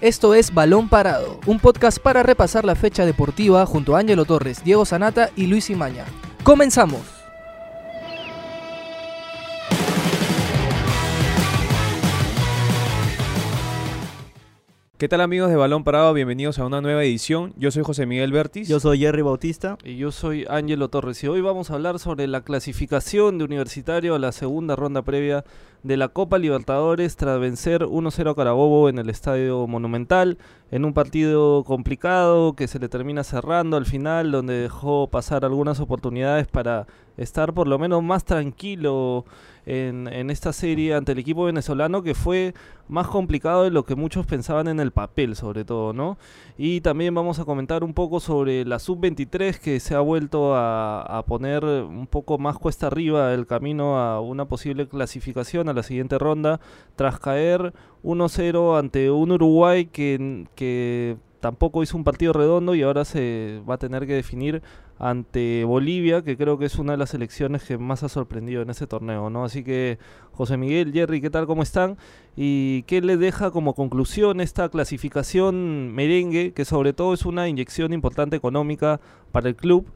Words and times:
Esto 0.00 0.32
es 0.32 0.54
Balón 0.54 0.88
Parado, 0.88 1.40
un 1.44 1.60
podcast 1.60 1.98
para 1.98 2.22
repasar 2.22 2.64
la 2.64 2.74
fecha 2.74 3.04
deportiva 3.04 3.66
junto 3.66 3.94
a 3.94 3.98
Ángelo 3.98 4.24
Torres, 4.24 4.64
Diego 4.64 4.86
Sanata 4.86 5.28
y 5.36 5.46
Luis 5.46 5.68
Imaña. 5.68 6.06
¡Comenzamos! 6.42 7.02
¿Qué 14.96 15.08
tal 15.08 15.20
amigos 15.20 15.50
de 15.50 15.56
Balón 15.56 15.84
Parado? 15.84 16.14
Bienvenidos 16.14 16.58
a 16.58 16.64
una 16.66 16.80
nueva 16.80 17.02
edición. 17.04 17.52
Yo 17.56 17.70
soy 17.70 17.82
José 17.82 18.04
Miguel 18.04 18.32
Bertis. 18.32 18.68
Yo 18.68 18.80
soy 18.80 18.98
Jerry 19.00 19.22
Bautista. 19.22 19.78
Y 19.82 19.96
yo 19.96 20.12
soy 20.12 20.46
Ángelo 20.48 20.88
Torres. 20.88 21.24
Y 21.24 21.28
hoy 21.28 21.40
vamos 21.40 21.70
a 21.70 21.74
hablar 21.74 21.98
sobre 21.98 22.26
la 22.26 22.42
clasificación 22.42 23.38
de 23.38 23.44
Universitario 23.44 24.14
a 24.14 24.18
la 24.18 24.32
segunda 24.32 24.76
ronda 24.76 25.00
previa 25.00 25.44
de 25.82 25.96
la 25.96 26.08
Copa 26.08 26.38
Libertadores 26.38 27.16
tras 27.16 27.40
vencer 27.40 27.82
1-0 27.82 28.30
a 28.30 28.34
Carabobo 28.34 28.88
en 28.88 28.98
el 28.98 29.08
Estadio 29.08 29.66
Monumental, 29.66 30.38
en 30.70 30.84
un 30.84 30.92
partido 30.92 31.64
complicado 31.64 32.54
que 32.54 32.68
se 32.68 32.78
le 32.78 32.88
termina 32.88 33.24
cerrando 33.24 33.76
al 33.76 33.86
final, 33.86 34.30
donde 34.30 34.54
dejó 34.54 35.08
pasar 35.08 35.44
algunas 35.44 35.80
oportunidades 35.80 36.46
para 36.46 36.86
estar 37.16 37.52
por 37.52 37.66
lo 37.66 37.78
menos 37.78 38.02
más 38.02 38.24
tranquilo 38.24 39.24
en, 39.66 40.08
en, 40.08 40.30
esta 40.30 40.52
serie 40.52 40.94
ante 40.94 41.12
el 41.12 41.18
equipo 41.18 41.44
venezolano 41.44 42.02
que 42.02 42.14
fue 42.14 42.54
más 42.88 43.08
complicado 43.08 43.64
de 43.64 43.70
lo 43.70 43.84
que 43.84 43.94
muchos 43.94 44.26
pensaban 44.26 44.68
en 44.68 44.80
el 44.80 44.90
papel 44.90 45.36
sobre 45.36 45.64
todo, 45.64 45.92
¿no? 45.92 46.18
Y 46.56 46.80
también 46.80 47.14
vamos 47.14 47.38
a 47.38 47.44
comentar 47.44 47.84
un 47.84 47.92
poco 47.92 48.20
sobre 48.20 48.64
la 48.64 48.78
sub-23 48.78 49.58
que 49.58 49.78
se 49.80 49.94
ha 49.94 50.00
vuelto 50.00 50.54
a, 50.54 51.02
a, 51.02 51.24
poner 51.24 51.64
un 51.64 52.06
poco 52.06 52.38
más 52.38 52.58
cuesta 52.58 52.86
arriba 52.86 53.34
el 53.34 53.46
camino 53.46 53.98
a 53.98 54.20
una 54.20 54.46
posible 54.46 54.88
clasificación 54.88 55.68
a 55.70 55.74
la 55.74 55.82
siguiente 55.82 56.18
ronda 56.18 56.60
tras 56.96 57.18
caer 57.18 57.72
1-0 58.04 58.78
ante 58.78 59.10
un 59.10 59.32
Uruguay 59.32 59.86
que, 59.86 60.46
que 60.54 61.16
tampoco 61.40 61.82
hizo 61.82 61.96
un 61.96 62.04
partido 62.04 62.32
redondo 62.32 62.74
y 62.74 62.82
ahora 62.82 63.04
se 63.04 63.62
va 63.68 63.74
a 63.74 63.78
tener 63.78 64.06
que 64.06 64.14
definir 64.14 64.62
ante 64.98 65.64
Bolivia, 65.64 66.22
que 66.22 66.36
creo 66.36 66.58
que 66.58 66.66
es 66.66 66.78
una 66.78 66.92
de 66.92 66.98
las 66.98 67.10
selecciones 67.10 67.64
que 67.64 67.78
más 67.78 68.02
ha 68.02 68.10
sorprendido 68.10 68.60
en 68.60 68.68
ese 68.68 68.86
torneo, 68.86 69.30
¿no? 69.30 69.44
Así 69.44 69.64
que 69.64 69.98
José 70.32 70.58
Miguel, 70.58 70.92
Jerry, 70.92 71.22
¿qué 71.22 71.30
tal? 71.30 71.46
¿Cómo 71.46 71.62
están? 71.62 71.96
¿Y 72.36 72.82
qué 72.82 73.00
le 73.00 73.16
deja 73.16 73.50
como 73.50 73.74
conclusión 73.74 74.42
esta 74.42 74.68
clasificación 74.68 75.94
merengue, 75.94 76.52
que 76.52 76.66
sobre 76.66 76.92
todo 76.92 77.14
es 77.14 77.24
una 77.24 77.48
inyección 77.48 77.94
importante 77.94 78.36
económica 78.36 79.00
para 79.32 79.48
el 79.48 79.56
club? 79.56 79.90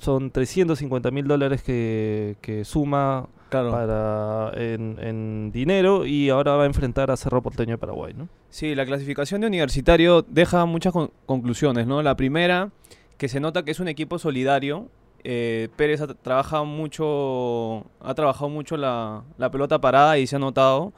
Son 0.00 0.30
350 0.30 1.10
mil 1.10 1.26
dólares 1.26 1.64
que, 1.64 2.36
que 2.40 2.64
suma 2.64 3.28
claro. 3.62 3.70
para 3.70 4.52
en, 4.54 4.98
en, 5.00 5.52
dinero 5.52 6.06
y 6.06 6.30
ahora 6.30 6.56
va 6.56 6.64
a 6.64 6.66
enfrentar 6.66 7.10
a 7.10 7.16
Cerro 7.16 7.42
Porteño 7.42 7.72
de 7.72 7.78
Paraguay, 7.78 8.12
¿no? 8.16 8.28
Sí, 8.50 8.74
la 8.74 8.84
clasificación 8.84 9.40
de 9.40 9.46
Universitario 9.46 10.22
deja 10.22 10.64
muchas 10.66 10.92
con 10.92 11.10
conclusiones, 11.26 11.86
¿no? 11.86 12.02
La 12.02 12.16
primera 12.16 12.70
que 13.18 13.28
se 13.28 13.40
nota 13.40 13.64
que 13.64 13.70
es 13.70 13.80
un 13.80 13.88
equipo 13.88 14.18
solidario. 14.18 14.88
Eh, 15.22 15.68
Pérez 15.76 16.00
ha 16.02 16.08
trabajado 16.08 16.66
mucho, 16.66 17.86
ha 18.00 18.14
trabajado 18.14 18.48
mucho 18.50 18.76
la, 18.76 19.22
la, 19.38 19.50
pelota 19.50 19.80
parada 19.80 20.18
y 20.18 20.26
se 20.26 20.36
ha 20.36 20.38
notado. 20.38 20.92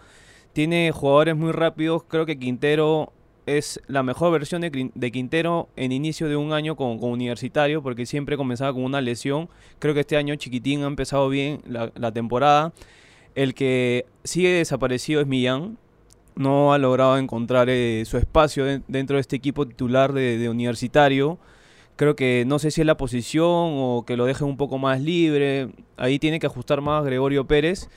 Tiene 0.53 0.91
jugadores 0.93 1.37
muy 1.37 1.53
rápidos. 1.53 2.03
Creo 2.09 2.27
que 2.27 2.39
Quintero 2.39 3.13
es 3.47 3.81
la 3.87 4.03
mejor 4.03 4.33
versión 4.33 4.61
de, 4.61 5.11
Quintero 5.13 5.69
en 5.77 5.93
inicio 5.93 6.29
de 6.29 6.37
un 6.37 6.53
año 6.53 6.77
con, 6.77 7.03
Universitario, 7.03 7.83
porque 7.83 8.05
siempre 8.05 8.37
comenzaba 8.37 8.73
con 8.73 8.85
una 8.85 9.01
lesión. 9.01 9.49
Creo 9.79 9.95
que 9.95 10.01
este 10.01 10.17
año 10.17 10.35
Chiquitín 10.35 10.83
ha 10.83 10.87
empezado 10.87 11.29
bien 11.29 11.61
la, 11.65 12.13
temporada. 12.13 12.73
El 13.37 13.55
que 13.55 14.07
sigue 14.25 14.51
desaparecido 14.51 15.21
es 15.21 15.27
Millán. 15.27 15.79
No 16.35 16.75
ha 16.75 16.79
logrado 16.79 17.17
encontrar 17.17 17.71
eh, 17.71 18.03
su 18.05 18.19
espacio 18.19 18.65
de, 18.65 18.83
dentro 18.89 19.17
de 19.17 19.21
este 19.23 19.37
equipo 19.37 19.67
titular 19.67 20.13
de, 20.13 20.37
de 20.39 20.49
Universitario. 20.49 21.39
Creo 21.95 22.15
que 22.15 22.45
no 22.47 22.59
sé 22.59 22.71
si 22.71 22.83
es 22.83 22.87
la 22.87 22.99
posición 22.99 23.47
o 23.49 24.05
que 24.07 24.17
lo 24.17 24.27
dejen 24.27 24.49
un 24.49 24.57
poco 24.57 24.77
más 24.77 25.01
libre. 25.01 25.69
Ahí 25.97 26.19
tiene 26.19 26.41
que 26.41 26.47
ajustar 26.47 26.83
más 26.83 27.05
Gregorio 27.05 27.47
Pérez. 27.47 27.89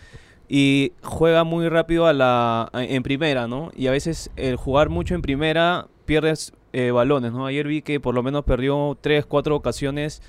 Y 0.52 0.94
juega 1.04 1.44
muy 1.44 1.70
rápido 1.70 2.08
a 2.08 2.14
la, 2.14 2.70
en 2.74 3.04
primera, 3.04 3.48
¿no? 3.48 3.70
Y 3.76 3.86
a 3.86 3.92
veces 3.92 4.32
el 4.36 4.56
jugar 4.56 4.90
mucho 4.90 5.14
en 5.14 5.22
primera 5.22 5.88
pierdes 6.06 6.54
eh, 6.74 6.90
balones, 6.90 7.32
¿no? 7.32 7.46
Ayer 7.46 7.68
vi 7.68 7.84
que 7.84 8.00
por 8.00 8.16
lo 8.16 8.24
menos 8.24 8.44
perdió 8.46 8.98
tres, 9.00 9.28
cuatro 9.28 9.56
ocasiones 9.56 10.24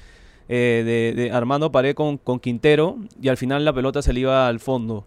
eh, 0.51 1.15
de, 1.17 1.33
armando 1.33 1.73
pared 1.73 1.95
con, 1.95 2.19
con 2.19 2.39
Quintero 2.39 2.99
y 3.23 3.29
al 3.29 3.39
final 3.39 3.65
la 3.65 3.73
pelota 3.73 4.03
se 4.03 4.13
le 4.13 4.21
iba 4.21 4.47
al 4.47 4.61
fondo. 4.61 5.07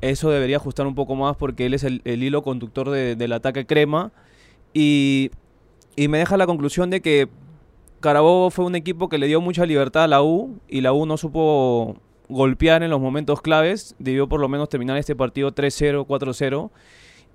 Eso 0.00 0.30
debería 0.30 0.56
ajustar 0.56 0.86
un 0.88 0.96
poco 0.96 1.14
más 1.14 1.36
porque 1.36 1.66
él 1.66 1.74
es 1.74 1.84
el, 1.84 2.02
hilo 2.04 2.42
conductor 2.42 2.90
de, 2.90 3.14
del 3.14 3.32
ataque 3.32 3.66
crema. 3.66 4.10
Y, 4.74 5.30
y 5.94 6.08
me 6.08 6.18
deja 6.18 6.36
la 6.36 6.46
conclusión 6.46 6.90
de 6.90 7.00
que 7.00 7.28
Carabobo 8.00 8.50
fue 8.50 8.64
un 8.64 8.74
equipo 8.74 9.08
que 9.08 9.18
le 9.18 9.28
dio 9.28 9.40
mucha 9.40 9.64
libertad 9.64 10.04
a 10.04 10.08
la 10.08 10.22
U 10.22 10.58
y 10.68 10.80
la 10.80 10.92
U 10.92 11.06
no 11.06 11.16
supo 11.16 11.98
golpear 12.30 12.82
en 12.82 12.90
los 12.90 13.00
momentos 13.00 13.42
claves. 13.42 13.94
Debió 13.98 14.28
por 14.28 14.40
lo 14.40 14.48
menos 14.48 14.68
terminar 14.68 14.96
este 14.96 15.14
partido 15.14 15.52
3-0, 15.52 16.06
4-0 16.06 16.70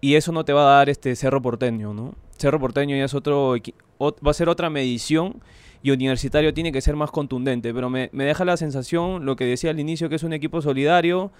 y 0.02 0.16
eso 0.16 0.32
no 0.32 0.46
te 0.46 0.54
va 0.54 0.62
a 0.62 0.78
dar 0.78 0.90
este 0.90 1.16
Cerro 1.16 1.42
Porteño, 1.42 1.94
¿no? 1.94 2.16
Cerro 2.38 2.60
Porteño 2.60 2.96
ya 2.96 3.06
es 3.06 3.14
otro 3.14 3.56
va 4.00 4.32
a 4.32 4.34
ser 4.34 4.50
otra 4.50 4.70
medición 4.70 5.42
y 5.82 5.92
Universitario 5.92 6.54
tiene 6.54 6.72
que 6.72 6.82
ser 6.82 6.96
más 6.96 7.12
contundente, 7.12 7.74
pero 7.74 7.90
me, 7.90 8.10
me 8.12 8.26
deja 8.26 8.44
la 8.44 8.58
sensación, 8.58 9.26
lo 9.26 9.36
que 9.36 9.46
decía 9.46 9.70
al 9.70 9.80
inicio, 9.80 10.10
que 10.10 10.16
es 10.16 10.24
un 10.24 10.34
equipo 10.34 10.62
solidario, 10.62 11.32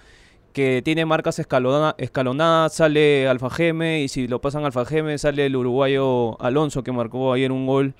que 0.52 0.82
tiene 0.82 1.04
marcas 1.04 1.38
escalona, 1.38 1.94
escalonadas, 1.98 2.74
sale 2.74 3.28
Alfa 3.28 3.50
Geme 3.50 4.02
y 4.02 4.08
si 4.08 4.26
lo 4.26 4.40
pasan 4.40 4.64
Alfa 4.64 4.86
Geme 4.86 5.18
sale 5.18 5.46
el 5.46 5.56
uruguayo 5.56 6.40
Alonso 6.40 6.82
que 6.82 6.92
marcó 6.92 7.32
ayer 7.32 7.52
un 7.52 7.66
gol 7.66 7.94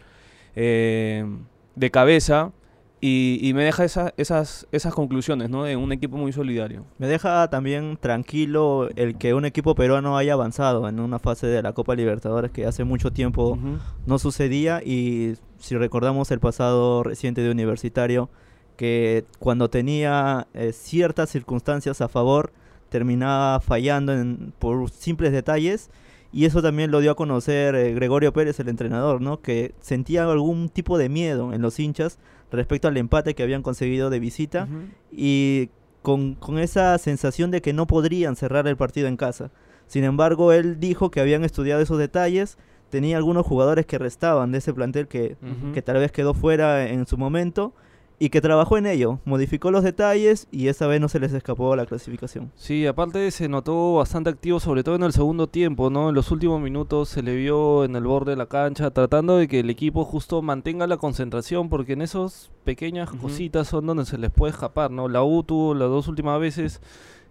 eh, 0.54 1.26
de 1.74 1.90
cabeza 1.90 2.52
y, 3.00 3.38
y 3.42 3.52
me 3.52 3.62
deja 3.62 3.84
esa, 3.84 4.14
esas, 4.16 4.66
esas 4.72 4.94
conclusiones 4.94 5.50
¿no? 5.50 5.64
de 5.64 5.76
un 5.76 5.92
equipo 5.92 6.16
muy 6.16 6.32
solidario. 6.32 6.84
Me 6.98 7.06
deja 7.06 7.48
también 7.50 7.98
tranquilo 8.00 8.88
el 8.96 9.18
que 9.18 9.34
un 9.34 9.44
equipo 9.44 9.74
peruano 9.74 10.16
haya 10.16 10.32
avanzado 10.32 10.88
en 10.88 11.00
una 11.00 11.18
fase 11.18 11.46
de 11.46 11.62
la 11.62 11.72
Copa 11.72 11.94
Libertadores 11.94 12.50
que 12.50 12.66
hace 12.66 12.84
mucho 12.84 13.12
tiempo 13.12 13.50
uh 13.50 13.56
-huh. 13.56 13.78
no 14.06 14.18
sucedía 14.18 14.82
y 14.82 15.34
si 15.58 15.76
recordamos 15.76 16.30
el 16.30 16.40
pasado 16.40 17.02
reciente 17.02 17.42
de 17.42 17.50
Universitario 17.50 18.30
que 18.76 19.24
cuando 19.38 19.68
tenía 19.68 20.46
eh, 20.54 20.72
ciertas 20.72 21.30
circunstancias 21.30 22.00
a 22.00 22.08
favor 22.08 22.52
terminaba 22.88 23.60
fallando 23.60 24.12
en, 24.12 24.52
por 24.58 24.88
simples 24.90 25.32
detalles 25.32 25.90
y 26.32 26.44
eso 26.44 26.60
también 26.62 26.90
lo 26.90 27.00
dio 27.00 27.12
a 27.12 27.14
conocer 27.14 27.74
eh, 27.74 27.94
Gregorio 27.94 28.32
Pérez, 28.32 28.60
el 28.60 28.68
entrenador, 28.68 29.20
¿no? 29.20 29.40
Que 29.40 29.74
sentía 29.80 30.24
algún 30.24 30.68
tipo 30.68 30.98
de 30.98 31.08
miedo 31.08 31.52
en 31.52 31.62
los 31.62 31.78
hinchas 31.78 32.18
respecto 32.50 32.88
al 32.88 32.96
empate 32.96 33.34
que 33.34 33.42
habían 33.42 33.62
conseguido 33.62 34.10
de 34.10 34.20
visita 34.20 34.68
uh 34.70 34.74
-huh. 34.74 34.88
y 35.12 35.70
con, 36.02 36.34
con, 36.34 36.58
esa 36.58 36.96
sensación 36.98 37.50
de 37.50 37.60
que 37.60 37.72
no 37.72 37.86
podrían 37.86 38.36
cerrar 38.36 38.68
el 38.68 38.76
partido 38.76 39.08
en 39.08 39.16
casa. 39.16 39.50
Sin 39.86 40.04
embargo, 40.04 40.52
él 40.52 40.78
dijo 40.78 41.10
que 41.10 41.20
habían 41.20 41.44
estudiado 41.44 41.80
esos 41.80 41.98
detalles, 41.98 42.58
tenía 42.90 43.16
algunos 43.16 43.44
jugadores 43.44 43.86
que 43.86 43.98
restaban 43.98 44.52
de 44.52 44.58
ese 44.58 44.72
plantel 44.72 45.08
que, 45.08 45.36
uh 45.42 45.46
-huh. 45.46 45.72
que 45.72 45.82
tal 45.82 45.98
vez 45.98 46.12
quedó 46.12 46.34
fuera 46.34 46.88
en 46.88 47.06
su 47.06 47.18
momento 47.18 47.74
y 48.18 48.30
que 48.30 48.40
trabajó 48.40 48.78
en 48.78 48.86
ello, 48.86 49.20
modificó 49.24 49.70
los 49.70 49.84
detalles 49.84 50.48
y 50.50 50.68
esta 50.68 50.86
vez 50.86 51.00
no 51.00 51.08
se 51.08 51.20
les 51.20 51.32
escapó 51.34 51.76
la 51.76 51.84
clasificación. 51.84 52.50
Sí, 52.56 52.86
aparte 52.86 53.30
se 53.30 53.48
notó 53.48 53.94
bastante 53.94 54.30
activo, 54.30 54.58
sobre 54.58 54.82
todo 54.82 54.96
en 54.96 55.02
el 55.02 55.12
segundo 55.12 55.48
tiempo, 55.48 55.90
¿no? 55.90 56.08
En 56.08 56.14
los 56.14 56.30
últimos 56.30 56.60
minutos 56.60 57.10
se 57.10 57.22
le 57.22 57.36
vio 57.36 57.84
en 57.84 57.94
el 57.94 58.04
borde 58.04 58.30
de 58.30 58.36
la 58.36 58.46
cancha 58.46 58.90
tratando 58.90 59.36
de 59.36 59.48
que 59.48 59.60
el 59.60 59.68
equipo 59.68 60.04
justo 60.04 60.40
mantenga 60.40 60.86
la 60.86 60.96
concentración, 60.96 61.68
porque 61.68 61.92
en 61.92 62.02
esas 62.02 62.50
pequeñas 62.64 63.10
uh 63.12 63.16
-huh. 63.16 63.20
cositas 63.20 63.68
son 63.68 63.86
donde 63.86 64.06
se 64.06 64.16
les 64.16 64.30
puede 64.30 64.52
escapar, 64.52 64.90
¿no? 64.90 65.08
La 65.08 65.22
U 65.22 65.42
tuvo 65.42 65.74
las 65.74 65.88
dos 65.90 66.08
últimas 66.08 66.40
veces 66.40 66.80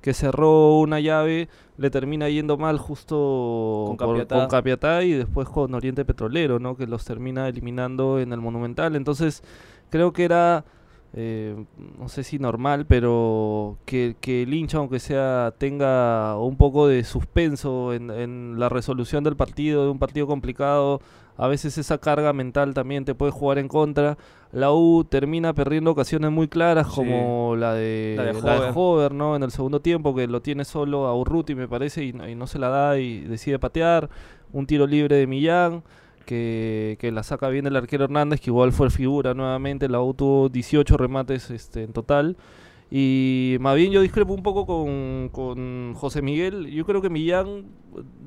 que 0.01 0.13
cerró 0.13 0.77
una 0.81 0.99
llave, 0.99 1.49
le 1.77 1.89
termina 1.89 2.29
yendo 2.29 2.57
mal 2.57 2.77
justo 2.77 3.85
con 3.87 3.97
Capiatá. 3.97 4.35
con 4.35 4.47
Capiatá 4.49 5.03
y 5.03 5.13
después 5.13 5.49
con 5.49 5.73
Oriente 5.73 6.05
Petrolero, 6.05 6.59
¿no? 6.59 6.77
Que 6.77 6.85
los 6.85 7.03
termina 7.05 7.47
eliminando 7.47 8.19
en 8.19 8.31
el 8.31 8.39
Monumental. 8.39 8.95
Entonces, 8.95 9.41
creo 9.89 10.13
que 10.13 10.25
era 10.25 10.63
eh, 11.17 11.55
no 11.97 12.09
sé 12.09 12.23
si 12.23 12.39
normal, 12.39 12.85
pero 12.87 13.77
que, 13.85 14.17
que, 14.19 14.43
el 14.43 14.53
hincha, 14.53 14.79
aunque 14.79 14.99
sea, 14.99 15.53
tenga 15.57 16.37
un 16.37 16.57
poco 16.57 16.89
de 16.89 17.05
suspenso 17.05 17.93
en, 17.93 18.11
en, 18.11 18.59
la 18.59 18.67
resolución 18.67 19.23
del 19.23 19.37
partido, 19.37 19.85
de 19.85 19.91
un 19.91 19.97
partido 19.97 20.27
complicado. 20.27 20.99
A 21.37 21.47
veces 21.47 21.77
esa 21.77 21.99
carga 21.99 22.33
mental 22.33 22.73
también 22.73 23.05
te 23.05 23.15
puede 23.15 23.31
jugar 23.31 23.59
en 23.59 23.69
contra. 23.69 24.17
La 24.51 24.73
U 24.73 25.05
termina 25.05 25.53
perdiendo 25.53 25.91
ocasiones 25.91 26.31
muy 26.31 26.49
claras, 26.49 26.87
como 26.87 27.55
la 27.57 27.73
de, 27.73 28.15
la 28.17 28.23
de, 28.25 28.41
la 28.41 28.59
de 28.59 28.71
Hover, 28.75 29.13
¿no? 29.13 29.37
En 29.37 29.43
el 29.43 29.51
segundo 29.51 29.79
tiempo, 29.79 30.13
que 30.13 30.27
lo 30.27 30.41
tiene 30.41 30.65
solo 30.65 31.07
a 31.07 31.15
Urruti, 31.15 31.55
me 31.55 31.69
parece, 31.69 32.03
y, 32.03 32.09
y 32.09 32.35
no 32.35 32.45
se 32.45 32.59
la 32.59 32.67
da 32.67 32.99
y 32.99 33.21
decide 33.21 33.57
patear. 33.57 34.09
Un 34.51 34.67
tiro 34.67 34.85
libre 34.85 35.15
de 35.15 35.27
Millán 35.27 35.81
que, 36.25 36.97
que, 36.99 37.11
la 37.11 37.23
saca 37.23 37.49
bien 37.49 37.67
el 37.67 37.75
arquero 37.75 38.03
Hernández, 38.05 38.41
que 38.41 38.49
igual 38.49 38.71
fue 38.71 38.89
figura 38.89 39.33
nuevamente. 39.33 39.87
La 39.87 40.01
U 40.01 40.13
tuvo 40.13 40.49
18 40.49 40.97
remates 40.97 41.49
este, 41.51 41.83
en 41.83 41.93
total. 41.93 42.35
Y 42.91 43.57
más 43.61 43.75
bien 43.75 43.91
yo 43.91 44.01
discrepo 44.01 44.33
un 44.33 44.43
poco 44.43 44.65
con, 44.67 45.29
con 45.31 45.93
José 45.95 46.21
Miguel. 46.21 46.67
Yo 46.67 46.85
creo 46.85 47.01
que 47.01 47.09
Millán, 47.09 47.65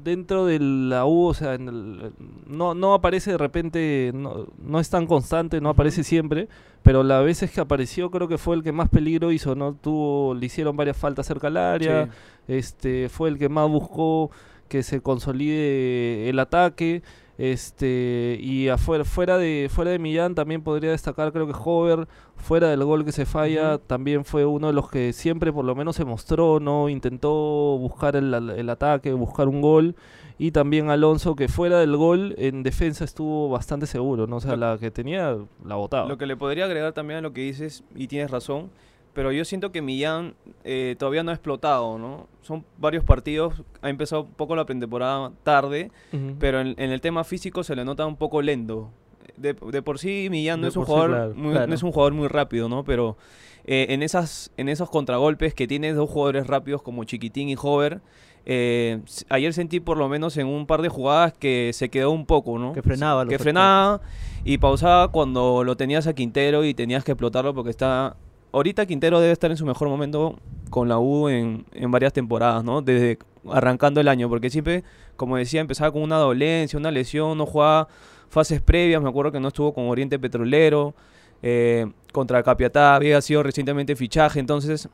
dentro 0.03 0.47
de 0.47 0.59
la 0.59 1.07
U, 1.07 1.27
o 1.27 1.35
sea, 1.35 1.55
en 1.55 1.69
el- 1.69 2.13
no, 2.47 2.75
no 2.75 2.93
aparece 2.93 3.31
de 3.33 3.39
repente, 3.39 4.11
no, 4.15 4.47
no 4.61 4.81
es 4.81 4.91
tan 4.91 5.07
constante, 5.07 5.61
no 5.61 5.69
aparece 5.69 6.03
siempre, 6.03 6.49
pero 6.83 7.05
las 7.05 7.25
veces 7.25 7.53
que 7.53 7.61
apareció 7.61 8.11
creo 8.11 8.27
que 8.27 8.37
fue 8.37 8.57
el 8.57 8.65
que 8.65 8.73
más 8.73 8.89
peligro 8.89 9.31
hizo, 9.31 9.55
¿no? 9.55 9.75
Tuvo, 9.75 10.35
le 10.35 10.47
hicieron 10.47 10.77
varias 10.77 10.97
faltas 10.97 11.27
cerca 11.27 11.47
al 11.47 11.57
área, 11.57 12.07
Sí. 12.07 12.11
este, 12.49 13.09
fue 13.09 13.29
el 13.29 13.39
que 13.39 13.49
más 13.49 13.69
buscó 13.71 14.31
que 14.69 14.83
se 14.83 15.01
consolide 15.01 16.29
el 16.29 16.39
ataque. 16.41 17.03
Este, 17.39 18.37
y 18.41 18.69
afuera, 18.69 19.05
fuera 19.05 19.39
de, 19.39 19.69
fuera 19.71 19.93
de 19.93 20.01
Millán 20.01 20.35
también 20.35 20.61
podría 20.61 20.91
destacar, 20.91 21.33
creo 21.33 21.47
que 21.47 21.55
Hover, 21.57 22.09
fuera 22.35 22.69
del 22.69 22.83
gol 22.83 23.05
que 23.05 23.13
se 23.13 23.27
falla, 23.27 23.79
también 23.79 24.25
fue 24.25 24.45
uno 24.45 24.67
de 24.67 24.73
los 24.73 24.91
que 24.91 25.13
siempre 25.13 25.53
por 25.53 25.65
lo 25.65 25.77
menos 25.77 25.95
se 25.95 26.05
mostró, 26.05 26.59
¿no? 26.59 26.89
Intentó 26.89 27.31
buscar 27.79 28.17
el, 28.17 28.35
el 28.35 28.69
ataque, 28.69 29.13
buscar 29.13 29.47
un 29.47 29.61
gol. 29.61 29.95
Y 30.41 30.53
también 30.53 30.91
Alonso, 30.91 31.35
que 31.35 31.49
fuera 31.49 31.79
del 31.79 31.97
gol, 31.97 32.35
en 32.39 32.63
defensa 32.65 33.05
estuvo 33.05 33.49
bastante 33.49 33.87
seguro, 33.87 34.27
¿no? 34.27 34.37
O 34.37 34.41
sea, 34.41 34.57
la 34.57 34.77
que 34.79 34.91
tenía, 34.91 35.37
la 35.65 35.75
botaba. 35.77 36.09
Lo 36.09 36.19
que 36.19 36.27
le 36.27 36.37
podría 36.37 36.65
agregar 36.65 36.93
también 36.93 37.19
a 37.19 37.23
lo 37.23 37.33
que 37.33 37.41
dices, 37.41 37.83
y 37.95 38.07
tienes 38.07 38.31
razón, 38.31 38.71
pero 39.19 39.33
yo 39.33 39.45
siento 39.45 39.73
que 39.73 39.83
Millán 39.83 40.37
eh, 40.63 40.95
todavía 40.97 41.25
no 41.25 41.33
ha 41.33 41.35
explotado, 41.35 41.99
¿no? 41.99 42.29
Son 42.41 42.65
varios 42.77 43.03
partidos, 43.03 43.65
ha 43.83 43.91
empezado 43.91 44.23
un 44.23 44.31
poco 44.31 44.55
la 44.55 44.65
pretemporada 44.65 45.33
tarde, 45.43 45.91
pero 46.39 46.61
en, 46.61 46.77
en 46.79 46.93
el 46.93 47.01
tema 47.01 47.25
físico 47.25 47.65
se 47.65 47.75
le 47.75 47.85
nota 47.85 48.07
un 48.07 48.15
poco 48.15 48.43
lento. 48.43 48.93
De, 49.37 49.55
de 49.55 49.83
por 49.83 49.99
sí 49.99 50.29
Millán 50.31 50.61
no 50.61 50.67
De 50.67 50.71
es 50.71 50.77
un 50.77 50.85
sí, 50.85 50.87
jugador 50.87 51.11
claro, 51.11 51.35
muy, 51.35 51.51
claro. 51.51 51.67
no 51.67 51.75
es 51.75 51.83
un 51.83 51.91
jugador 51.91 52.13
muy 52.13 52.29
rápido, 52.29 52.69
¿no? 52.69 52.85
Pero 52.85 53.17
eh, 53.65 53.87
en 53.89 54.05
esas 54.05 54.53
en 54.57 54.69
esos 54.69 54.89
contragolpes 54.89 55.53
que 55.53 55.67
tienes 55.67 55.97
dos 55.97 56.09
jugadores 56.09 56.47
rápidos 56.47 56.81
como 56.83 57.03
Chiquitín 57.03 57.49
y 57.49 57.57
Hover, 57.61 58.01
eh, 58.47 59.01
ayer 59.31 59.53
sentí 59.53 59.81
por 59.81 59.97
lo 59.97 60.09
menos 60.09 60.37
en 60.37 60.47
un 60.47 60.65
par 60.69 60.81
de 60.81 60.91
jugadas 60.91 61.33
que 61.33 61.73
se 61.75 61.89
quedó 61.89 62.13
un 62.13 62.25
poco, 62.25 62.57
¿no? 62.57 62.73
Que 62.73 62.83
frenaba 62.83 63.27
Que 63.27 63.41
frenaba 63.41 64.01
y 64.45 64.59
pausaba 64.59 65.09
cuando 65.09 65.65
lo 65.65 65.77
tenías 65.77 66.07
a 66.07 66.15
Quintero 66.15 66.65
y 66.65 66.73
tenías 66.73 67.03
que 67.03 67.11
explotarlo 67.11 67.53
porque 67.53 67.71
está... 67.71 68.15
Ahorita 68.53 68.87
Quintero 68.87 69.21
debe 69.21 69.33
estar 69.33 69.51
en 69.51 69.57
su 69.57 69.67
mejor 69.67 69.89
momento 69.89 70.39
con 70.71 70.89
la 70.89 70.99
U 70.99 71.29
en, 71.29 71.65
varias 71.91 72.13
temporadas, 72.13 72.65
¿no? 72.65 72.83
Desde 72.83 73.19
arrancando 73.51 74.01
el 74.01 74.09
año, 74.09 74.29
porque 74.29 74.51
siempre, 74.51 74.85
como 75.17 75.37
decía, 75.37 75.61
empezaba 75.61 75.93
con 75.93 76.03
una 76.03 76.17
dolencia, 76.17 76.79
una 76.79 76.91
lesión, 76.91 77.39
no 77.39 77.47
jugaba 77.47 77.89
fases 78.29 78.61
previas, 78.61 79.03
me 79.03 79.09
acuerdo 79.09 79.33
que 79.33 79.41
no 79.41 79.49
estuvo 79.49 79.73
con 79.73 79.89
Oriente 79.89 80.19
Petrolero, 80.19 80.95
eh, 81.43 81.87
contra 82.13 82.43
Capiatá 82.43 82.95
había 82.95 83.21
sido 83.21 83.43
recientemente 83.43 83.97
fichaje, 83.97 84.41
entonces 84.41 84.89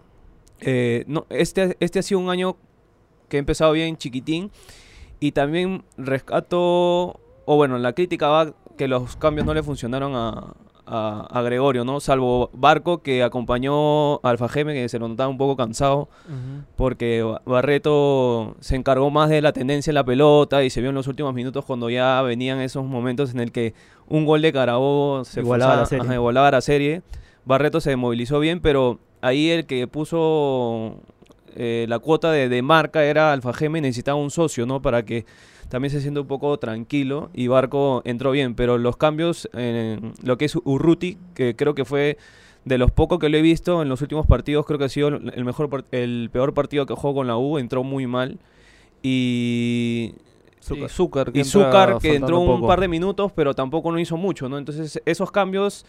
eh, 0.61 1.05
este, 1.31 1.77
este 1.81 1.99
ha 1.99 2.03
sido 2.03 2.21
un 2.21 2.31
año 2.31 2.57
que 3.29 3.37
ha 3.37 3.41
empezado 3.41 3.73
bien 3.73 3.97
chiquitín. 3.97 4.50
Y 5.21 5.33
también 5.33 5.85
rescato, 5.97 6.59
o 7.47 7.57
bueno, 7.57 7.79
la 7.79 7.93
crítica 7.93 8.29
va 8.29 8.53
que 8.77 8.89
los 8.89 9.17
cambios 9.17 9.47
no 9.47 9.55
le 9.55 9.62
funcionaron 9.62 10.15
a, 10.15 10.53
a, 10.87 11.27
a 11.31 11.43
Gregorio, 11.43 11.85
¿no? 11.85 12.01
Salvo 12.01 12.51
Barco 12.53 13.03
que 13.03 13.23
acompañó 13.23 14.17
a 14.17 14.31
Alfa 14.31 14.49
Geme, 14.49 14.75
que 14.75 14.89
se 14.89 14.99
lo 14.99 15.09
notaba 15.09 15.29
un 15.29 15.39
poco 15.39 15.57
cansado 15.57 16.09
porque 16.77 17.23
Ba- 17.23 17.43
Barreto 17.45 18.57
se 18.61 18.77
encargó 18.77 19.11
más 19.11 19.29
de 19.31 19.41
la 19.43 19.53
tendencia 19.53 19.91
en 19.91 19.95
la 19.95 20.05
pelota 20.05 20.63
y 20.65 20.71
se 20.71 20.81
vio 20.81 20.91
en 20.91 20.95
los 20.97 21.07
últimos 21.07 21.35
minutos 21.35 21.65
cuando 21.65 21.91
ya 21.91 22.21
venían 22.23 22.61
esos 22.61 22.85
momentos 22.85 23.33
en 23.33 23.41
el 23.41 23.53
que 23.53 23.75
un 24.09 24.25
gol 24.27 24.43
de 24.43 24.53
Carabobo 24.53 25.25
se 25.25 25.41
Igualaba 25.41 25.77
la 25.77 25.79
forzaba- 25.83 25.87
serie. 25.89 26.05
ajá, 26.05 26.15
igualaba 26.15 26.51
la 26.51 26.61
serie. 26.61 27.03
Barreto 27.45 27.81
se 27.81 27.95
movilizó 27.97 28.39
bien, 28.41 28.61
pero 28.61 28.99
ahí 29.21 29.51
el 29.51 29.67
que 29.67 29.87
puso 29.87 30.97
eh, 31.57 31.87
la 31.89 31.99
cuota 31.99 32.31
de, 32.33 32.49
de 32.49 32.63
marca 32.63 33.05
era 33.05 33.33
Alfa 33.33 33.53
Geme 33.53 33.79
y 33.79 33.83
necesitaba 33.83 34.17
un 34.19 34.31
socio, 34.31 34.67
¿no? 34.67 34.83
Para 34.83 35.05
que 35.05 35.25
también 35.69 35.90
se 35.90 36.00
sienta 36.00 36.20
un 36.20 36.26
poco 36.26 36.56
tranquilo 36.58 37.31
y 37.34 37.49
Barco 37.49 38.02
entró 38.05 38.31
bien, 38.31 38.55
pero 38.55 38.78
los 38.78 38.96
cambios 38.96 39.49
en 39.52 40.12
lo 40.22 40.38
que 40.38 40.44
es 40.46 40.56
Urruti, 40.56 41.19
que 41.34 41.56
creo 41.56 41.75
que 41.75 41.84
fue 41.84 42.19
de 42.64 42.78
los 42.78 42.90
pocos 42.90 43.19
que 43.19 43.28
lo 43.28 43.37
he 43.37 43.43
visto 43.43 43.82
en 43.82 43.88
los 43.88 44.00
últimos 44.02 44.26
partidos, 44.26 44.64
creo 44.66 44.78
que 44.78 44.84
ha 44.87 44.88
sido 44.88 45.08
el 45.08 45.44
mejor 45.44 45.84
el 45.90 46.31
peor 46.32 46.55
partido 46.55 46.87
que 46.87 46.94
jugó 46.94 47.14
con 47.14 47.26
la 47.26 47.37
U, 47.37 47.58
entró 47.58 47.84
muy 47.84 48.06
mal. 48.06 48.38
Y 49.02 50.14
Y 50.70 50.88
Zúcar, 50.88 51.31
que 51.32 51.40
y 51.40 51.44
Zúcar 51.44 51.99
que 51.99 52.14
entró 52.14 52.40
un 52.40 52.46
poco. 52.61 52.66
par 52.69 52.81
de 52.81 52.88
minutos, 52.88 53.32
pero 53.34 53.55
tampoco 53.55 53.93
no 53.93 53.99
hizo 53.99 54.16
mucho, 54.16 54.49
¿no? 54.49 54.56
Entonces, 54.56 55.00
esos 55.05 55.31
cambios 55.31 55.84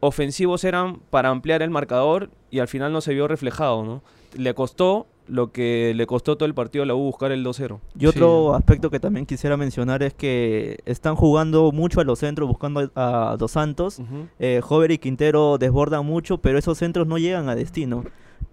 ofensivos 0.00 0.64
eran 0.64 1.00
para 1.10 1.30
ampliar 1.30 1.62
el 1.62 1.70
marcador 1.70 2.30
y 2.50 2.58
al 2.58 2.68
final 2.68 2.92
no 2.92 3.00
se 3.00 3.14
vio 3.14 3.26
reflejado, 3.26 3.84
¿no? 3.84 4.02
Le 4.36 4.54
costó 4.54 5.06
lo 5.28 5.52
que 5.52 5.92
le 5.94 6.06
costó 6.06 6.36
todo 6.36 6.46
el 6.46 6.54
partido 6.54 6.82
a 6.82 6.86
la 6.86 6.94
U 6.94 6.98
buscar 6.98 7.32
el 7.32 7.44
2-0. 7.44 7.78
Y 7.98 8.06
otro 8.06 8.54
aspecto 8.54 8.90
que 8.90 8.98
también 9.00 9.26
quisiera 9.26 9.56
mencionar 9.56 10.02
es 10.02 10.14
que 10.14 10.78
están 10.86 11.16
jugando 11.16 11.70
mucho 11.72 12.00
a 12.00 12.04
los 12.04 12.18
centros 12.18 12.48
buscando 12.48 12.90
a 12.94 13.36
Dos 13.38 13.52
Santos. 13.52 14.00
Eh, 14.38 14.60
Hover 14.66 14.90
y 14.90 14.98
Quintero 14.98 15.58
desbordan 15.58 16.04
mucho, 16.06 16.38
pero 16.38 16.58
esos 16.58 16.78
centros 16.78 17.06
no 17.06 17.18
llegan 17.18 17.48
a 17.48 17.54
destino. 17.54 18.04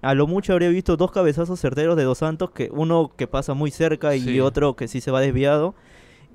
A 0.01 0.13
lo 0.13 0.27
mucho 0.27 0.53
habría 0.53 0.69
visto 0.69 0.97
dos 0.97 1.11
cabezazos 1.11 1.59
certeros 1.59 1.95
de 1.97 2.03
Dos 2.03 2.19
Santos, 2.19 2.51
que 2.51 2.69
uno 2.71 3.11
que 3.15 3.25
pasa 3.27 3.53
muy 3.53 3.71
cerca 3.71 4.15
y 4.15 4.21
Sí. 4.21 4.39
otro 4.39 4.75
que 4.75 4.87
sí 4.87 5.01
se 5.01 5.09
va 5.11 5.21
desviado. 5.21 5.73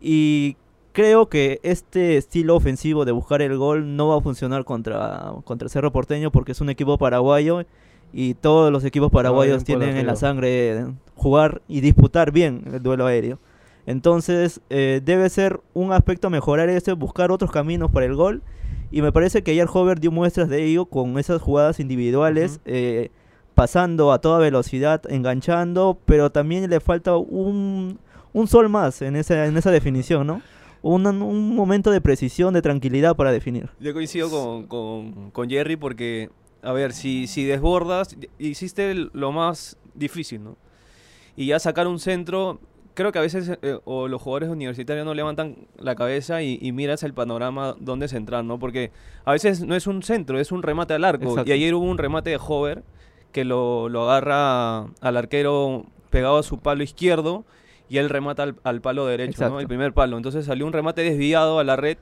Y 0.01 0.57
creo 0.93 1.29
que 1.29 1.61
este 1.63 2.17
estilo 2.17 2.57
ofensivo 2.57 3.05
de 3.05 3.13
buscar 3.13 3.43
el 3.43 3.57
gol 3.57 3.95
no 3.97 4.09
va 4.09 4.17
a 4.17 4.21
funcionar 4.21 4.65
contra, 4.65 5.35
contra 5.45 5.67
el 5.67 5.71
Cerro 5.71 5.93
Porteño 5.93 6.33
porque 6.33 6.53
es 6.53 6.61
un 6.61 6.71
equipo 6.71 6.99
paraguayo 6.99 7.65
y 8.13 8.35
todos 8.35 8.73
los 8.73 8.85
equipos 8.85 9.11
paraguayos 9.11 9.65
tienen 9.65 9.97
en 9.97 10.07
la 10.07 10.17
sangre 10.17 10.87
jugar 11.15 11.63
y 11.69 11.81
disputar 11.81 12.33
bien 12.33 12.65
el 12.73 12.83
duelo 12.83 13.07
aéreo. 13.07 13.39
Entonces 13.87 14.61
eh, 14.71 15.01
debe 15.05 15.29
ser 15.31 15.61
un 15.75 15.93
aspecto 15.93 16.27
a 16.29 16.31
mejorar 16.31 16.69
ese, 16.69 16.93
buscar 16.93 17.31
otros 17.31 17.51
caminos 17.51 17.91
para 17.91 18.07
el 18.07 18.15
gol. 18.15 18.43
Y 18.93 19.03
me 19.03 19.13
parece 19.13 19.43
que 19.43 19.53
ayer 19.53 19.69
Hover 19.73 20.01
dio 20.01 20.11
muestras 20.11 20.49
de 20.49 20.65
ello 20.65 20.87
con 20.87 21.19
esas 21.19 21.41
jugadas 21.41 21.79
individuales, 21.81 22.61
eh, 22.65 23.11
pasando 23.55 24.13
a 24.13 24.21
toda 24.21 24.39
velocidad, 24.39 25.03
enganchando, 25.09 25.99
pero 26.07 26.31
también 26.31 26.69
le 26.69 26.81
falta 26.81 27.17
un, 27.17 27.99
un 28.33 28.47
sol 28.49 28.69
más 28.69 29.01
en 29.03 29.17
esa, 29.17 29.47
en 29.47 29.57
esa 29.57 29.71
definición, 29.71 30.27
¿no? 30.27 30.43
Un, 30.83 31.07
un 31.07 31.55
momento 31.55 31.91
de 31.91 32.01
precisión, 32.01 32.55
de 32.55 32.63
tranquilidad 32.63 33.15
para 33.15 33.33
definir. 33.33 33.69
Yo 33.81 33.93
coincido 33.93 34.31
con, 34.31 34.67
con- 34.67 35.31
con 35.31 35.49
Jerry 35.51 35.77
porque, 35.77 36.31
a 36.63 36.73
ver, 36.73 36.93
si, 36.93 37.27
si 37.27 37.45
desbordas, 37.45 38.17
hiciste 38.39 38.95
lo 39.13 39.33
más 39.33 39.79
difícil, 39.95 40.45
¿no? 40.45 40.57
Y 41.37 41.47
ya 41.47 41.59
sacar 41.59 41.87
un 41.87 41.99
centro, 41.99 42.61
creo 42.95 43.13
que 43.13 43.19
a 43.19 43.23
veces 43.23 43.59
eh, 43.63 43.79
o 43.85 44.09
los 44.09 44.21
jugadores 44.21 44.51
universitarios 44.51 45.07
no 45.07 45.15
levantan 45.15 45.57
la 45.79 45.95
cabeza 45.95 46.43
y, 46.43 46.59
y 46.61 46.73
miras 46.73 47.03
el 47.03 47.15
panorama 47.15 47.77
dónde 47.79 48.09
centrar, 48.09 48.45
¿no? 48.45 48.59
Porque 48.59 48.91
a 49.25 49.33
veces 49.33 49.63
no 49.63 49.75
es 49.75 49.87
un 49.87 50.03
centro, 50.03 50.39
es 50.39 50.53
un 50.53 50.63
remate 50.63 50.95
al 50.95 51.05
arco. 51.05 51.31
Exacto. 51.31 51.49
Y 51.49 51.53
ayer 51.53 51.75
hubo 51.75 51.85
un 51.85 51.99
remate 51.99 52.31
de 52.31 52.39
Hover 52.39 52.83
que 53.33 53.45
lo, 53.45 53.89
lo 53.89 54.11
agarra 54.11 54.81
al 55.01 55.17
arquero 55.17 55.87
pegado 56.11 56.39
a 56.39 56.43
su 56.43 56.59
palo 56.59 56.83
izquierdo 56.83 57.45
y 57.89 57.99
él 57.99 58.09
remata 58.09 58.43
al, 58.43 58.57
al 58.65 58.81
palo 58.81 59.07
derecho, 59.07 59.49
¿no? 59.49 59.61
El 59.61 59.69
primer 59.69 59.93
palo. 59.93 60.17
Entonces 60.17 60.45
salió 60.45 60.67
un 60.67 60.73
remate 60.73 61.03
desviado 61.03 61.59
a 61.59 61.65
la 61.65 61.77
red 61.77 61.97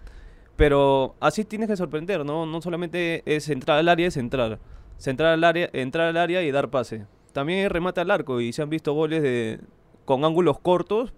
pero 0.58 1.14
así 1.20 1.44
tienes 1.44 1.68
que 1.68 1.76
sorprender, 1.76 2.24
¿no? 2.26 2.44
No 2.44 2.60
solamente 2.60 3.22
es 3.26 3.48
entrar 3.48 3.78
al 3.78 3.88
área, 3.88 4.08
es 4.08 4.16
entrar. 4.16 4.58
Centrar 4.98 5.32
al 5.32 5.44
área, 5.44 5.70
entrar 5.72 6.08
al 6.08 6.16
área 6.16 6.42
y 6.42 6.50
dar 6.50 6.68
pase. 6.68 7.06
También 7.32 7.60
hay 7.60 7.68
remate 7.68 8.00
al 8.00 8.10
arco 8.10 8.40
y 8.40 8.52
se 8.52 8.60
han 8.62 8.68
visto 8.68 8.92
goles 8.92 9.22
de 9.22 9.60
con 10.04 10.24
ángulos 10.24 10.58
cortos, 10.58 11.12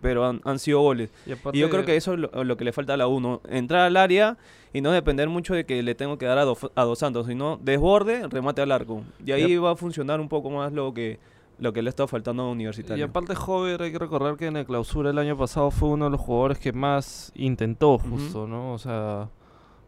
pero 0.00 0.24
han, 0.24 0.40
han 0.44 0.60
sido 0.60 0.80
goles. 0.80 1.10
Y, 1.56 1.58
yo 1.58 1.70
creo 1.70 1.80
que 1.86 1.96
eso 1.96 2.12
es 2.12 2.20
lo, 2.20 2.44
lo 2.44 2.56
que 2.56 2.64
le 2.64 2.72
falta 2.72 2.94
a 2.94 2.96
la 2.96 3.08
1. 3.08 3.40
Entrar 3.48 3.80
al 3.80 3.96
área 3.96 4.36
y 4.72 4.80
no 4.80 4.92
depender 4.92 5.28
mucho 5.28 5.54
de 5.54 5.66
que 5.66 5.82
le 5.82 5.96
tengo 5.96 6.16
que 6.16 6.26
dar 6.26 6.38
a, 6.38 6.44
Do- 6.44 6.70
a 6.76 6.84
Dos 6.84 7.00
Santos, 7.00 7.26
sino 7.26 7.58
desborde, 7.62 8.28
remate 8.28 8.62
al 8.62 8.70
arco. 8.70 9.02
Y 9.26 9.32
ahí 9.32 9.56
va 9.56 9.72
a 9.72 9.76
funcionar 9.76 10.20
un 10.20 10.28
poco 10.28 10.50
más 10.50 10.72
lo 10.72 10.94
que, 10.94 11.18
lo 11.58 11.72
que 11.72 11.82
le 11.82 11.90
está 11.90 12.06
faltando 12.06 12.42
a 12.44 12.48
Y 12.48 12.52
Universitario. 12.52 13.04
aparte 13.04 13.34
Hover, 13.46 13.82
hay 13.82 13.92
que 13.92 13.98
recordar 13.98 14.36
que 14.36 14.46
en 14.46 14.56
el 14.56 14.66
clausura 14.66 15.10
el 15.10 15.18
año 15.18 15.36
pasado 15.36 15.70
fue 15.70 15.88
uno 15.90 16.06
de 16.06 16.10
los 16.12 16.20
jugadores 16.20 16.58
que 16.58 16.72
más 16.72 17.32
intentó 17.36 17.98
justo, 17.98 18.46
¿no? 18.46 18.72
O 18.72 18.78
sea, 18.78 19.28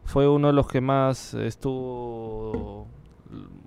fue 0.05 0.27
uno 0.29 0.47
de 0.47 0.53
los 0.53 0.67
que 0.67 0.79
más 0.81 1.33
estuvo 1.33 2.87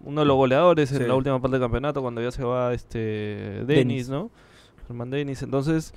uno 0.04 0.20
de 0.22 0.26
los 0.26 0.36
goleadores 0.36 0.88
Sí. 0.88 0.96
en 0.96 1.08
la 1.08 1.14
última 1.14 1.38
parte 1.40 1.56
del 1.58 1.60
campeonato 1.62 2.00
cuando 2.00 2.22
ya 2.22 2.30
se 2.30 2.42
va 2.42 2.72
este 2.72 3.64
Denis, 3.66 3.66
Denis. 3.66 4.08
¿no? 4.08 4.30
Germán 4.86 5.10
Denis. 5.10 5.42
Entonces, 5.42 5.92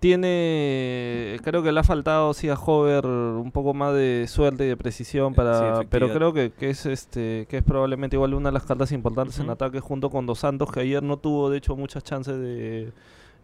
tiene 0.00 1.38
creo 1.42 1.62
que 1.62 1.72
le 1.72 1.80
ha 1.80 1.84
faltado 1.84 2.32
sí 2.34 2.48
a 2.48 2.54
Hover 2.54 3.06
un 3.06 3.50
poco 3.52 3.74
más 3.74 3.94
de 3.94 4.26
suerte 4.28 4.64
y 4.64 4.68
de 4.68 4.76
precisión 4.76 5.32
Sí, 5.32 5.36
para 5.36 5.80
pero 5.90 6.12
creo 6.12 6.32
que, 6.32 6.52
que 6.52 6.70
es 6.70 6.86
este 6.86 7.46
que 7.48 7.58
es 7.58 7.62
probablemente 7.62 8.16
igual 8.16 8.34
una 8.34 8.48
de 8.50 8.54
las 8.54 8.64
cartas 8.64 8.92
importantes 8.92 9.38
en 9.38 9.50
ataque 9.50 9.80
junto 9.80 10.10
con 10.10 10.26
Dos 10.26 10.40
Santos 10.40 10.70
que 10.72 10.80
ayer 10.80 11.02
no 11.02 11.16
tuvo 11.18 11.50
de 11.50 11.58
hecho 11.58 11.76
muchas 11.76 12.04
chances 12.04 12.38
de 12.38 12.92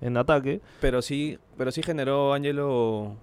en 0.01 0.17
ataque. 0.17 0.61
Pero 0.81 1.01
sí, 1.01 1.39
pero 1.57 1.71
sí 1.71 1.81
generó 1.83 2.33
Ángelo 2.35 3.15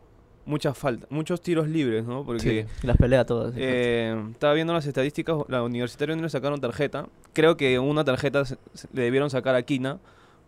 muchas 0.46 0.78
faltas, 0.78 1.12
muchos 1.12 1.42
tiros 1.42 1.68
libres, 1.68 2.06
¿no? 2.06 2.24
Porque 2.24 2.66
Y 2.82 2.88
las 2.88 2.96
pelea 2.98 3.26
todas. 3.26 3.54
sí. 3.54 3.60
eh, 3.62 4.16
estaba 4.32 4.54
viendo 4.54 4.74
las 4.74 4.86
estadísticas, 4.86 5.36
la 5.50 5.62
Universitario 5.62 6.16
no 6.16 6.22
le 6.24 6.30
sacaron 6.30 6.60
tarjeta. 6.62 7.08
Creo 7.34 7.58
que 7.58 7.78
una 7.80 8.04
tarjeta 8.06 8.46
se- 8.46 8.58
se- 8.74 8.88
le 8.94 9.02
debieron 9.04 9.30
sacar 9.30 9.56
a 9.56 9.62
Quina, 9.64 10.00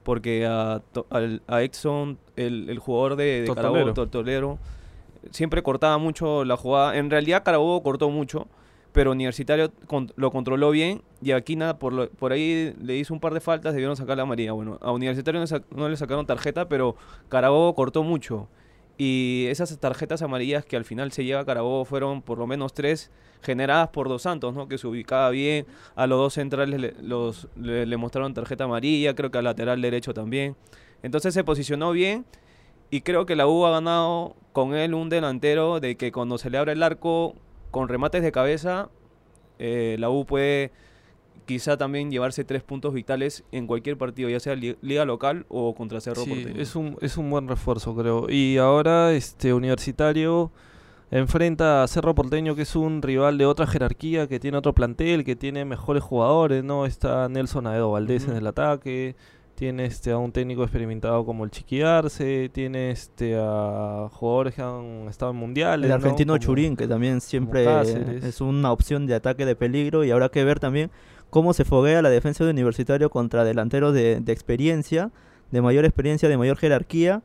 porque 0.04 0.46
a, 0.46 0.82
To- 0.94 1.06
al- 1.10 1.42
a 1.48 1.62
Exxon, 1.64 2.18
el, 2.36 2.70
el 2.70 2.80
jugador 2.80 3.16
de, 3.16 3.42
de 3.42 3.46
Tortolero. 3.48 3.72
Carabobo, 3.74 3.94
Tortolero, 3.94 4.60
siempre 5.32 5.62
cortaba 5.64 5.98
mucho 5.98 6.44
la 6.46 6.58
jugada. 6.58 6.98
En 6.98 7.10
realidad 7.10 7.44
Carabobo 7.44 7.82
cortó 7.84 8.10
mucho, 8.10 8.48
pero 8.92 9.12
Universitario 9.12 9.72
con- 9.88 10.12
lo 10.16 10.32
controló 10.32 10.72
bien 10.72 11.02
y 11.22 11.32
a 11.32 11.42
Quina 11.42 11.78
por, 11.80 11.94
lo- 11.94 12.10
por 12.10 12.32
ahí 12.32 12.74
le 12.82 12.96
hizo 12.98 13.14
un 13.14 13.20
par 13.20 13.34
de 13.34 13.40
faltas, 13.42 13.74
debieron 13.74 13.96
sacarle 13.96 14.24
a 14.24 14.26
María. 14.26 14.52
Bueno, 14.54 14.78
a 14.82 14.92
Universitario 14.92 15.40
no, 15.40 15.46
no 15.78 15.90
le 15.90 15.96
sacaron 15.98 16.26
tarjeta, 16.26 16.68
pero 16.68 16.96
Carabobo 17.30 17.74
cortó 17.76 18.04
mucho. 18.04 18.48
Y 19.04 19.48
esas 19.48 19.76
tarjetas 19.80 20.22
amarillas 20.22 20.64
que 20.64 20.78
al 20.78 20.86
final 20.86 21.12
se 21.12 21.24
lleva 21.24 21.44
Carabobo 21.44 21.86
fueron 21.86 22.22
por 22.22 22.38
lo 22.38 22.46
menos 22.46 22.72
tres 22.72 23.10
generadas 23.42 23.90
por 23.90 24.08
Dos 24.08 24.22
Santos, 24.22 24.54
¿no? 24.54 24.68
Que 24.68 24.78
se 24.78 24.86
ubicaba 24.86 25.32
bien. 25.32 25.66
A 25.96 26.06
los 26.06 26.20
dos 26.20 26.36
centrales 26.36 26.94
le 27.56 27.98
mostraron 27.98 28.36
tarjeta 28.36 28.66
amarilla, 28.66 29.16
creo 29.16 29.32
que 29.32 29.40
al 29.40 29.46
lateral 29.46 29.82
derecho 29.82 30.14
también. 30.14 30.56
Entonces 31.02 31.34
se 31.34 31.44
posicionó 31.44 31.94
bien 31.94 32.28
y 32.92 33.02
creo 33.02 33.26
que 33.26 33.36
la 33.36 33.48
U 33.48 33.66
ha 33.66 33.72
ganado 33.72 34.36
con 34.54 34.76
él 34.76 34.94
un 34.94 35.10
delantero 35.10 35.80
de 35.80 35.96
que 35.96 36.12
cuando 36.12 36.38
se 36.38 36.52
le 36.52 36.60
abre 36.60 36.74
el 36.74 36.84
arco 36.84 37.34
con 37.72 37.90
remates 37.90 38.22
de 38.22 38.32
cabeza, 38.32 38.90
eh, 39.58 39.96
la 39.98 40.12
U 40.12 40.28
puede 40.28 40.72
quizá 41.46 41.78
también 41.78 42.12
llevarse 42.12 42.44
tres 42.44 42.64
puntos 42.64 42.94
vitales 42.94 43.44
en 43.52 43.68
cualquier 43.68 43.98
partido, 43.98 44.30
ya 44.30 44.40
sea 44.40 44.56
li- 44.56 44.78
liga 44.82 45.06
local 45.06 45.46
o 45.50 45.74
contra 45.76 46.00
Cerro 46.02 46.24
Sí, 46.24 46.30
Porteño. 46.30 46.62
es 46.62 46.76
un, 46.76 46.98
es 47.02 47.18
un 47.18 47.30
buen 47.30 47.48
refuerzo, 47.48 47.96
creo. 47.96 48.30
Y 48.30 48.58
ahora 48.58 49.12
este 49.14 49.54
Universitario 49.54 50.52
enfrenta 51.10 51.84
a 51.84 51.88
Cerro 51.88 52.16
Porteño, 52.16 52.56
que 52.56 52.62
es 52.62 52.76
un 52.76 53.02
rival 53.02 53.38
de 53.38 53.46
otra 53.46 53.68
jerarquía, 53.68 54.28
que 54.28 54.40
tiene 54.40 54.58
otro 54.58 54.74
plantel, 54.74 55.24
que 55.26 55.36
tiene 55.36 55.66
mejores 55.66 56.04
jugadores, 56.04 56.64
¿no? 56.64 56.86
Está 56.86 57.28
Nelson 57.28 57.68
Aedo 57.68 57.92
Valdés 57.92 58.28
en 58.28 58.36
el 58.38 58.48
ataque, 58.48 59.16
tiene 59.56 59.86
este 59.86 60.12
a 60.12 60.18
un 60.18 60.32
técnico 60.32 60.64
experimentado 60.64 61.26
como 61.26 61.44
el 61.44 61.52
Chiqui 61.52 61.82
Arce, 61.82 62.50
tiene 62.50 62.92
este 62.92 63.36
a 63.38 64.08
jugadores 64.12 64.56
que 64.56 64.62
han 64.62 65.08
estado 65.10 65.32
en 65.32 65.38
mundiales. 65.38 65.84
El 65.86 65.90
¿no? 65.90 65.96
argentino 65.96 66.34
Como- 66.34 66.44
Churín, 66.44 66.76
que 66.78 66.88
también 66.88 67.20
siempre 67.22 67.66
es 68.26 68.40
una 68.42 68.72
opción 68.72 69.06
de 69.06 69.16
ataque 69.16 69.46
de 69.46 69.56
peligro 69.56 70.04
y 70.06 70.12
habrá 70.12 70.30
que 70.30 70.44
ver 70.46 70.60
también 70.60 70.90
cómo 71.32 71.54
se 71.54 71.66
foguea 71.66 72.04
la 72.04 72.12
defensa 72.12 72.44
de 72.46 72.52
Universitario 72.52 73.10
contra 73.10 73.44
delanteros 73.44 73.96
de, 73.96 74.20
de 74.20 74.32
experiencia, 74.32 75.10
de 75.50 75.62
mayor 75.64 75.84
experiencia, 75.86 76.30
de 76.30 76.38
mayor 76.38 76.58
jerarquía 76.58 77.24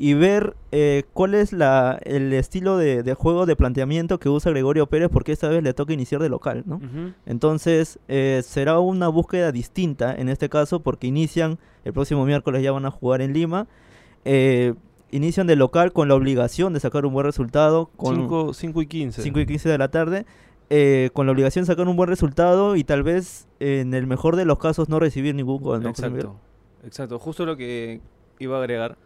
y 0.00 0.14
ver 0.14 0.54
eh, 0.70 1.02
cuál 1.12 1.34
es 1.34 1.52
la, 1.52 1.98
el 2.04 2.32
estilo 2.32 2.76
de, 2.76 3.02
de 3.02 3.14
juego, 3.14 3.46
de 3.46 3.56
planteamiento 3.56 4.18
que 4.20 4.28
usa 4.28 4.52
Gregorio 4.52 4.86
Pérez 4.86 5.08
porque 5.12 5.32
esta 5.32 5.48
vez 5.48 5.62
le 5.62 5.74
toca 5.74 5.92
iniciar 5.92 6.22
de 6.22 6.28
local, 6.28 6.62
¿no? 6.66 6.80
Entonces 7.26 7.98
eh, 8.08 8.42
será 8.44 8.78
una 8.78 9.08
búsqueda 9.08 9.52
distinta 9.52 10.14
en 10.14 10.28
este 10.28 10.48
caso 10.48 10.80
porque 10.80 11.06
inician 11.08 11.58
el 11.84 11.92
próximo 11.92 12.24
miércoles 12.24 12.62
ya 12.62 12.72
van 12.72 12.86
a 12.86 12.90
jugar 12.90 13.20
en 13.20 13.32
Lima. 13.32 13.66
eh, 14.24 14.74
inician 15.10 15.46
de 15.46 15.56
local 15.56 15.92
con 15.92 16.06
la 16.08 16.14
obligación 16.14 16.74
de 16.74 16.80
sacar 16.80 17.06
un 17.06 17.14
buen 17.14 17.24
resultado. 17.24 17.90
Con 17.96 18.14
5 18.14 18.52
5 18.54 18.82
y 18.82 18.86
15. 18.86 19.22
5 19.22 19.40
y 19.40 19.46
15 19.46 19.68
de 19.68 19.78
la 19.78 19.88
tarde. 19.88 20.26
Eh, 20.70 21.10
con 21.12 21.26
la 21.26 21.32
obligación 21.32 21.64
de 21.64 21.66
sacar 21.66 21.88
un 21.88 21.96
buen 21.96 22.08
resultado 22.08 22.76
y 22.76 22.84
tal 22.84 23.02
vez 23.02 23.46
en 23.60 23.94
el 23.94 24.06
mejor 24.06 24.36
de 24.36 24.44
los 24.44 24.58
casos 24.58 24.88
no 24.88 24.98
recibir 24.98 25.34
ningún 25.34 25.62
gol. 25.62 25.82
¿no? 25.82 25.88
Exacto, 25.88 26.36
exacto, 26.84 27.18
justo 27.18 27.46
lo 27.46 27.56
que 27.56 28.00
iba 28.38 28.56
a 28.56 28.60
agregar. 28.60 28.96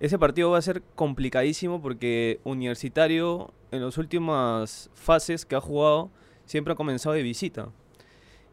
Ese 0.00 0.18
partido 0.18 0.50
va 0.50 0.58
a 0.58 0.62
ser 0.62 0.82
complicadísimo 0.94 1.82
porque 1.82 2.40
Universitario 2.44 3.52
en 3.72 3.84
las 3.84 3.98
últimas 3.98 4.90
fases 4.94 5.44
que 5.44 5.56
ha 5.56 5.60
jugado 5.60 6.10
siempre 6.44 6.72
ha 6.72 6.76
comenzado 6.76 7.14
de 7.14 7.22
visita. 7.22 7.68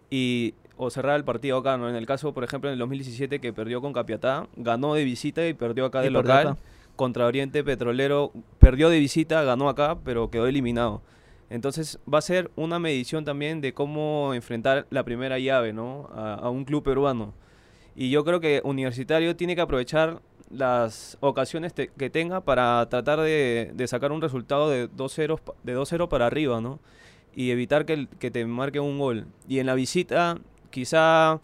Y 0.09 0.55
o 0.77 0.89
cerrar 0.89 1.15
el 1.15 1.23
partido 1.23 1.57
acá, 1.57 1.77
¿no? 1.77 1.89
En 1.89 1.95
el 1.95 2.05
caso, 2.05 2.33
por 2.33 2.43
ejemplo, 2.43 2.69
en 2.69 2.73
el 2.73 2.79
2017 2.79 3.39
que 3.39 3.53
perdió 3.53 3.81
con 3.81 3.93
Capiatá, 3.93 4.47
ganó 4.55 4.93
de 4.93 5.03
visita 5.03 5.47
y 5.47 5.53
perdió 5.53 5.85
acá 5.85 6.01
de 6.01 6.09
local. 6.09 6.47
acá. 6.47 6.57
Contra 6.95 7.25
Oriente 7.25 7.63
Petrolero, 7.63 8.31
perdió 8.59 8.89
de 8.89 8.99
visita, 8.99 9.43
ganó 9.43 9.67
acá, 9.67 9.97
pero 10.03 10.29
quedó 10.29 10.47
eliminado. 10.47 11.01
Entonces 11.49 11.99
va 12.11 12.17
a 12.19 12.21
ser 12.21 12.51
una 12.55 12.79
medición 12.79 13.23
también 13.25 13.61
de 13.61 13.73
cómo 13.73 14.33
enfrentar 14.33 14.87
la 14.89 15.03
primera 15.03 15.37
llave, 15.39 15.73
¿no? 15.73 16.09
A, 16.13 16.35
a 16.35 16.49
un 16.49 16.65
club 16.65 16.83
peruano. 16.83 17.33
Y 17.95 18.09
yo 18.09 18.25
creo 18.25 18.39
que 18.39 18.61
Universitario 18.63 19.35
tiene 19.35 19.55
que 19.55 19.61
aprovechar 19.61 20.21
las 20.49 21.17
ocasiones 21.21 21.73
te- 21.73 21.89
que 21.89 22.09
tenga 22.09 22.41
para 22.41 22.87
tratar 22.89 23.19
de, 23.21 23.71
de 23.73 23.87
sacar 23.87 24.11
un 24.11 24.21
resultado 24.21 24.69
de 24.69 24.89
2-0 24.89 25.39
pa- 25.39 25.53
de 25.63 25.75
2-0 25.75 26.07
para 26.09 26.27
arriba, 26.27 26.61
¿no? 26.61 26.79
Y 27.35 27.51
evitar 27.51 27.85
que, 27.85 28.07
que 28.19 28.31
te 28.31 28.45
marque 28.45 28.79
un 28.79 28.97
gol. 28.99 29.27
Y 29.47 29.59
en 29.59 29.65
la 29.67 29.75
visita, 29.75 30.37
quizá 30.71 31.39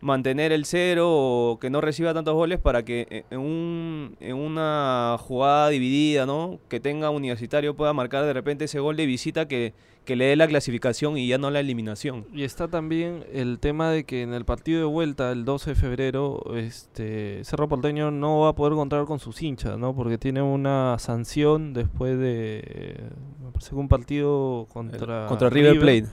mantener 0.00 0.52
el 0.52 0.64
cero 0.64 1.08
o 1.10 1.58
que 1.60 1.70
no 1.70 1.80
reciba 1.80 2.12
tantos 2.14 2.34
goles 2.34 2.58
para 2.60 2.84
que 2.84 3.06
e- 3.10 3.24
en, 3.30 3.40
un, 3.40 4.16
en 4.20 4.36
una 4.36 5.16
jugada 5.20 5.68
dividida, 5.68 6.26
¿no? 6.26 6.58
Que 6.68 6.80
tenga 6.80 7.10
Universitario 7.10 7.74
pueda 7.74 7.92
marcar 7.92 8.24
de 8.24 8.32
repente 8.32 8.66
ese 8.66 8.78
gol 8.78 8.96
de 8.96 9.06
visita 9.06 9.48
que, 9.48 9.72
que 10.04 10.14
le 10.16 10.26
dé 10.26 10.36
la 10.36 10.46
clasificación 10.46 11.18
y 11.18 11.26
ya 11.26 11.38
no 11.38 11.50
la 11.50 11.60
eliminación. 11.60 12.26
Y 12.32 12.44
está 12.44 12.68
también 12.68 13.24
el 13.32 13.58
tema 13.58 13.90
de 13.90 14.04
que 14.04 14.22
en 14.22 14.34
el 14.34 14.44
partido 14.44 14.78
de 14.80 14.86
vuelta, 14.86 15.32
el 15.32 15.44
12 15.44 15.70
de 15.70 15.76
febrero, 15.76 16.42
este 16.54 17.42
Cerro 17.44 17.68
Porteño 17.68 18.10
no 18.10 18.40
va 18.40 18.50
a 18.50 18.54
poder 18.54 18.74
contar 18.74 19.04
con 19.06 19.18
sus 19.18 19.42
hinchas, 19.42 19.78
¿no? 19.78 19.94
Porque 19.94 20.18
tiene 20.18 20.42
una 20.42 20.96
sanción 20.98 21.72
después 21.72 22.18
de, 22.18 23.08
me 23.42 23.50
parece 23.50 23.70
que 23.70 23.76
un 23.76 23.88
partido 23.88 24.66
contra, 24.72 25.26
Contra 25.26 25.50
River 25.50 25.80
Plate. 25.80 26.06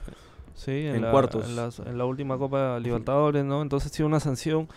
Sí, 0.54 0.86
En 0.86 1.02
la, 1.02 1.10
cuartos. 1.10 1.44
En, 1.48 1.56
las- 1.56 1.78
en 1.80 1.98
la 1.98 2.04
última 2.04 2.38
Copa 2.38 2.78
Libertadores, 2.78 3.44
¿no? 3.44 3.60
Entonces 3.62 3.90
tiene 3.92 4.06
una 4.06 4.20
sanción. 4.20 4.68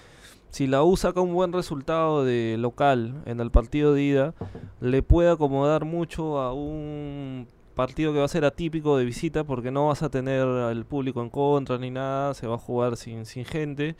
Si 0.50 0.65
la 0.65 0.81
U 0.84 0.96
saca 0.98 1.22
un 1.22 1.34
buen 1.34 1.51
resultado 1.53 2.24
de 2.24 2.55
local 2.57 3.22
en 3.25 3.39
el 3.41 3.51
partido 3.51 3.93
de 3.93 4.01
ida, 4.01 4.34
le 4.79 5.03
puede 5.03 5.29
acomodar 5.29 5.86
mucho 5.86 6.39
a 6.39 6.53
un 6.53 7.48
partido 7.75 8.12
que 8.12 8.19
va 8.19 8.25
a 8.25 8.29
ser 8.29 8.43
atípico 8.46 8.98
de 8.98 9.05
visita 9.05 9.43
porque 9.43 9.69
no 9.72 9.88
vas 9.88 10.01
a 10.01 10.10
tener 10.10 10.41
al 10.48 10.86
público 10.86 11.22
en 11.22 11.29
contra 11.29 11.77
ni 11.77 11.91
nada, 11.91 12.34
se 12.34 12.48
va 12.48 12.55
a 12.55 12.60
jugar 12.60 12.98
sin, 12.98 13.25
sin 13.25 13.46
gente 13.46 13.96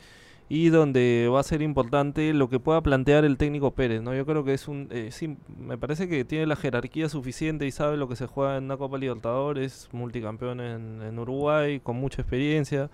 y 0.48 0.70
donde 0.70 1.28
va 1.32 1.40
a 1.40 1.42
ser 1.42 1.62
importante 1.62 2.32
lo 2.32 2.48
que 2.48 2.58
pueda 2.58 2.80
plantear 2.80 3.24
el 3.24 3.36
técnico 3.36 3.72
Pérez, 3.72 4.02
¿no? 4.02 4.14
Yo 4.14 4.24
creo 4.24 4.44
que 4.44 4.54
es 4.54 4.66
un 4.68 4.88
eh, 4.90 5.10
sí, 5.12 5.36
me 5.58 5.76
parece 5.76 6.08
que 6.08 6.24
tiene 6.24 6.46
la 6.46 6.56
jerarquía 6.56 7.08
suficiente 7.08 7.66
y 7.66 7.70
sabe 7.70 7.96
lo 7.96 8.08
que 8.08 8.16
se 8.16 8.26
juega 8.26 8.56
en 8.56 8.64
una 8.64 8.76
Copa 8.76 8.98
Libertadores, 8.98 9.88
multicampeón 9.92 10.60
en, 10.60 11.02
en 11.02 11.18
Uruguay, 11.18 11.80
con 11.80 11.96
mucha 11.96 12.22
experiencia, 12.22 12.90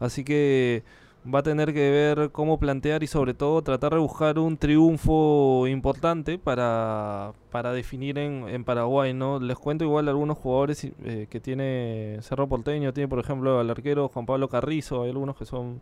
así 0.00 0.24
que 0.24 0.82
va 1.32 1.38
a 1.38 1.42
tener 1.42 1.72
que 1.72 1.90
ver 1.90 2.30
cómo 2.32 2.58
plantear 2.58 3.02
y 3.02 3.06
sobre 3.06 3.34
todo 3.34 3.62
tratar 3.62 3.92
de 3.94 3.98
buscar 3.98 4.38
un 4.38 4.56
triunfo 4.56 5.66
importante 5.66 6.38
para, 6.38 7.32
para 7.50 7.72
definir 7.72 8.18
en, 8.18 8.46
en 8.48 8.64
Paraguay, 8.64 9.14
¿no? 9.14 9.40
Les 9.40 9.58
cuento 9.58 9.84
igual 9.84 10.08
algunos 10.08 10.36
jugadores 10.38 10.84
eh, 10.84 11.26
que 11.30 11.40
tiene 11.40 12.18
Cerro 12.20 12.46
Porteño, 12.48 12.92
tiene 12.92 13.08
por 13.08 13.18
ejemplo 13.20 13.58
al 13.58 13.70
arquero 13.70 14.08
Juan 14.08 14.26
Pablo 14.26 14.48
Carrizo, 14.48 15.02
hay 15.02 15.10
algunos 15.10 15.36
que 15.36 15.46
son 15.46 15.80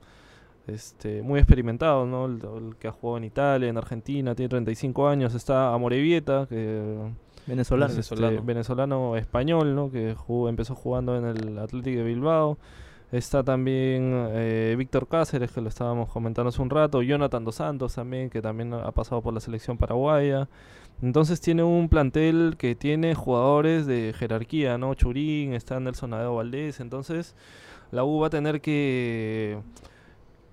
este, 0.66 1.23
muy 1.23 1.38
experimentados, 1.40 2.07
¿no? 2.09 2.26
El, 2.26 2.40
el 2.66 2.76
que 2.76 2.88
ha 2.88 2.92
jugado 2.92 3.19
en 3.19 3.25
Italia, 3.25 3.69
en 3.69 3.76
Argentina, 3.76 4.35
tiene 4.35 4.49
35 4.49 5.09
años, 5.09 5.35
está 5.35 5.73
Amorevieta, 5.75 6.47
que 6.49 7.12
Venezolano. 7.47 7.92
es, 7.92 7.99
este, 7.99 8.14
Venezolano. 8.14 8.45
venezolano 8.45 9.16
español, 9.16 9.75
¿no? 9.75 9.90
Que 9.90 10.14
jugó, 10.14 10.49
empezó 10.49 10.75
jugando 10.75 11.16
en 11.16 11.25
el 11.25 11.59
Atlético 11.59 11.99
de 11.99 12.04
Bilbao. 12.04 12.59
Está 13.11 13.42
también 13.45 14.28
eh, 14.31 14.75
Víctor 14.78 15.07
Cáceres, 15.07 15.52
que 15.52 15.61
lo 15.61 15.69
estábamos 15.69 16.09
comentando 16.09 16.49
hace 16.49 16.62
un 16.62 16.71
rato. 16.71 17.02
Jonathan 17.02 17.45
Dos 17.45 17.57
Santos 17.57 17.95
también, 17.95 18.31
que 18.31 18.40
también 18.40 18.73
ha 18.73 18.90
pasado 18.92 19.21
por 19.21 19.35
la 19.35 19.40
selección 19.40 19.76
paraguaya. 19.76 20.49
Entonces 21.02 21.40
tiene 21.40 21.62
un 21.62 21.88
plantel 21.88 22.54
que 22.57 22.75
tiene 22.75 23.14
jugadores 23.14 23.87
de 23.87 24.14
jerarquía, 24.16 24.78
¿no? 24.78 24.95
Churín, 24.95 25.52
está 25.52 25.78
Nelson 25.78 26.14
Adeo 26.14 26.37
Valdés. 26.37 26.81
Entonces 26.81 27.35
la 27.90 28.04
U 28.04 28.21
va 28.21 28.28
a 28.28 28.31
tener 28.31 28.62
que, 28.62 29.59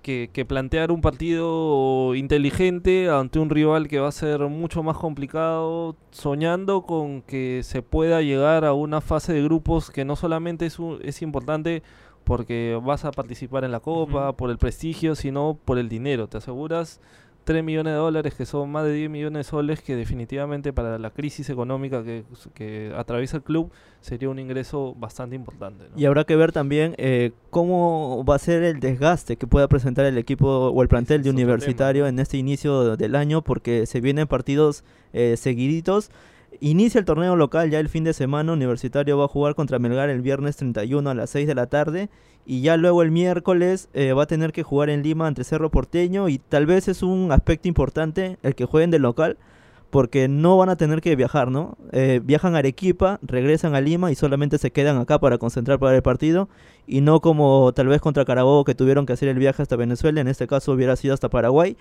que, 0.02 0.30
que 0.32 0.44
plantear 0.44 0.90
un 0.92 1.00
partido 1.00 2.14
inteligente 2.14 3.10
ante 3.10 3.38
un 3.38 3.50
rival 3.50 3.88
que 3.88 3.98
va 4.00 4.08
a 4.08 4.12
ser 4.12 4.40
mucho 4.48 4.82
más 4.82 4.96
complicado, 4.96 5.96
soñando 6.10 6.82
con 6.82 7.22
que 7.22 7.60
se 7.64 7.82
pueda 7.82 8.22
llegar 8.22 8.64
a 8.64 8.72
una 8.72 9.00
fase 9.00 9.32
de 9.32 9.42
grupos 9.42 9.90
que 9.90 10.04
no 10.04 10.16
solamente 10.16 10.66
es, 10.66 10.78
un- 10.78 10.98
es 11.02 11.22
importante 11.22 11.82
porque 12.24 12.78
vas 12.84 13.04
a 13.04 13.10
participar 13.12 13.64
en 13.64 13.72
la 13.72 13.80
copa, 13.80 14.36
por 14.36 14.50
el 14.50 14.58
prestigio, 14.58 15.14
sino 15.14 15.58
por 15.64 15.78
el 15.78 15.88
dinero. 15.88 16.28
Te 16.28 16.38
aseguras 16.38 17.00
3 17.50 17.64
millones 17.64 17.94
de 17.94 17.98
dólares, 17.98 18.34
que 18.34 18.46
son 18.46 18.70
más 18.70 18.84
de 18.84 18.92
10 18.92 19.10
millones 19.10 19.44
de 19.44 19.50
soles, 19.50 19.82
que 19.82 19.96
definitivamente 19.96 20.72
para 20.72 21.00
la 21.00 21.10
crisis 21.10 21.50
económica 21.50 22.04
que, 22.04 22.22
que 22.54 22.92
atraviesa 22.96 23.38
el 23.38 23.42
club 23.42 23.72
sería 24.00 24.28
un 24.28 24.38
ingreso 24.38 24.94
bastante 24.94 25.34
importante. 25.34 25.86
¿no? 25.90 25.98
Y 26.00 26.04
habrá 26.04 26.22
que 26.22 26.36
ver 26.36 26.52
también 26.52 26.94
eh, 26.96 27.32
cómo 27.50 28.24
va 28.24 28.36
a 28.36 28.38
ser 28.38 28.62
el 28.62 28.78
desgaste 28.78 29.34
que 29.34 29.48
pueda 29.48 29.66
presentar 29.66 30.06
el 30.06 30.16
equipo 30.16 30.46
o 30.46 30.80
el 30.80 30.86
plantel 30.86 31.24
de 31.24 31.30
es 31.30 31.34
universitario 31.34 32.06
en 32.06 32.20
este 32.20 32.36
inicio 32.36 32.96
del 32.96 33.16
año, 33.16 33.42
porque 33.42 33.84
se 33.86 34.00
vienen 34.00 34.28
partidos 34.28 34.84
eh, 35.12 35.36
seguiditos. 35.36 36.12
Inicia 36.58 36.98
el 36.98 37.04
torneo 37.04 37.36
local 37.36 37.70
ya 37.70 37.78
el 37.78 37.88
fin 37.88 38.02
de 38.04 38.12
semana. 38.12 38.52
Universitario 38.52 39.16
va 39.16 39.26
a 39.26 39.28
jugar 39.28 39.54
contra 39.54 39.78
Melgar 39.78 40.10
el 40.10 40.20
viernes 40.20 40.56
31 40.56 41.08
a 41.08 41.14
las 41.14 41.30
6 41.30 41.46
de 41.46 41.54
la 41.54 41.66
tarde. 41.66 42.10
Y 42.44 42.62
ya 42.62 42.76
luego 42.76 43.02
el 43.02 43.10
miércoles 43.10 43.88
eh, 43.94 44.12
va 44.12 44.24
a 44.24 44.26
tener 44.26 44.52
que 44.52 44.62
jugar 44.62 44.90
en 44.90 45.02
Lima 45.02 45.26
ante 45.26 45.44
Cerro 45.44 45.70
Porteño. 45.70 46.28
Y 46.28 46.38
tal 46.38 46.66
vez 46.66 46.88
es 46.88 47.02
un 47.02 47.30
aspecto 47.30 47.68
importante 47.68 48.38
el 48.42 48.54
que 48.54 48.64
jueguen 48.64 48.90
de 48.90 48.98
local. 48.98 49.38
Porque 49.90 50.28
no 50.28 50.56
van 50.56 50.68
a 50.68 50.76
tener 50.76 51.00
que 51.00 51.16
viajar, 51.16 51.50
¿no? 51.50 51.76
Eh, 51.90 52.20
viajan 52.22 52.54
a 52.54 52.58
Arequipa, 52.58 53.18
regresan 53.22 53.74
a 53.74 53.80
Lima 53.80 54.12
y 54.12 54.14
solamente 54.14 54.56
se 54.58 54.70
quedan 54.70 54.98
acá 54.98 55.18
para 55.18 55.36
concentrar 55.38 55.80
para 55.80 55.96
el 55.96 56.02
partido. 56.02 56.48
Y 56.86 57.00
no 57.00 57.20
como 57.20 57.72
tal 57.72 57.88
vez 57.88 58.00
contra 58.00 58.24
Carabobo 58.24 58.64
que 58.64 58.76
tuvieron 58.76 59.04
que 59.04 59.14
hacer 59.14 59.28
el 59.28 59.38
viaje 59.38 59.62
hasta 59.62 59.74
Venezuela. 59.74 60.20
En 60.20 60.28
este 60.28 60.46
caso 60.46 60.72
hubiera 60.72 60.94
sido 60.94 61.14
hasta 61.14 61.28
Paraguay. 61.28 61.76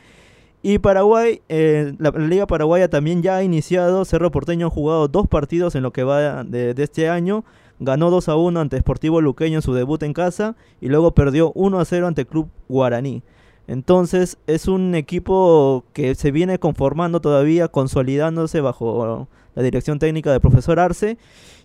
Y 0.61 0.79
Paraguay, 0.79 1.41
eh, 1.47 1.93
la, 1.99 2.11
Liga 2.11 2.45
Paraguaya 2.45 2.89
también 2.89 3.21
ya 3.21 3.37
ha 3.37 3.43
iniciado. 3.43 4.03
Cerro 4.03 4.29
Porteño 4.31 4.67
ha 4.67 4.69
jugado 4.69 5.07
dos 5.07 5.27
partidos 5.27 5.75
en 5.75 5.83
lo 5.83 5.91
que 5.91 6.03
va 6.03 6.43
de, 6.43 6.73
este 6.77 7.09
año. 7.09 7.45
Ganó 7.79 8.09
2 8.09 8.27
a 8.27 8.35
1 8.35 8.59
ante 8.59 8.77
Sportivo 8.77 9.21
Luqueño 9.21 9.59
en 9.59 9.61
su 9.61 9.73
debut 9.73 10.03
en 10.03 10.13
casa. 10.13 10.57
Y 10.81 10.89
luego 10.89 11.13
perdió 11.13 11.53
1 11.53 11.79
a 11.79 11.85
0 11.85 12.07
ante 12.07 12.25
Club 12.25 12.49
Guaraní. 12.67 13.23
Entonces 13.67 14.37
es 14.47 14.67
un 14.67 14.95
equipo 14.95 15.85
que 15.93 16.15
se 16.15 16.31
viene 16.31 16.59
conformando 16.59 17.21
todavía, 17.21 17.67
consolidándose 17.67 18.61
bajo 18.61 19.29
la 19.55 19.63
dirección 19.63 19.99
técnica 19.99 20.31
del 20.31 20.41
profesor 20.41 20.79
Arce. 20.79 21.17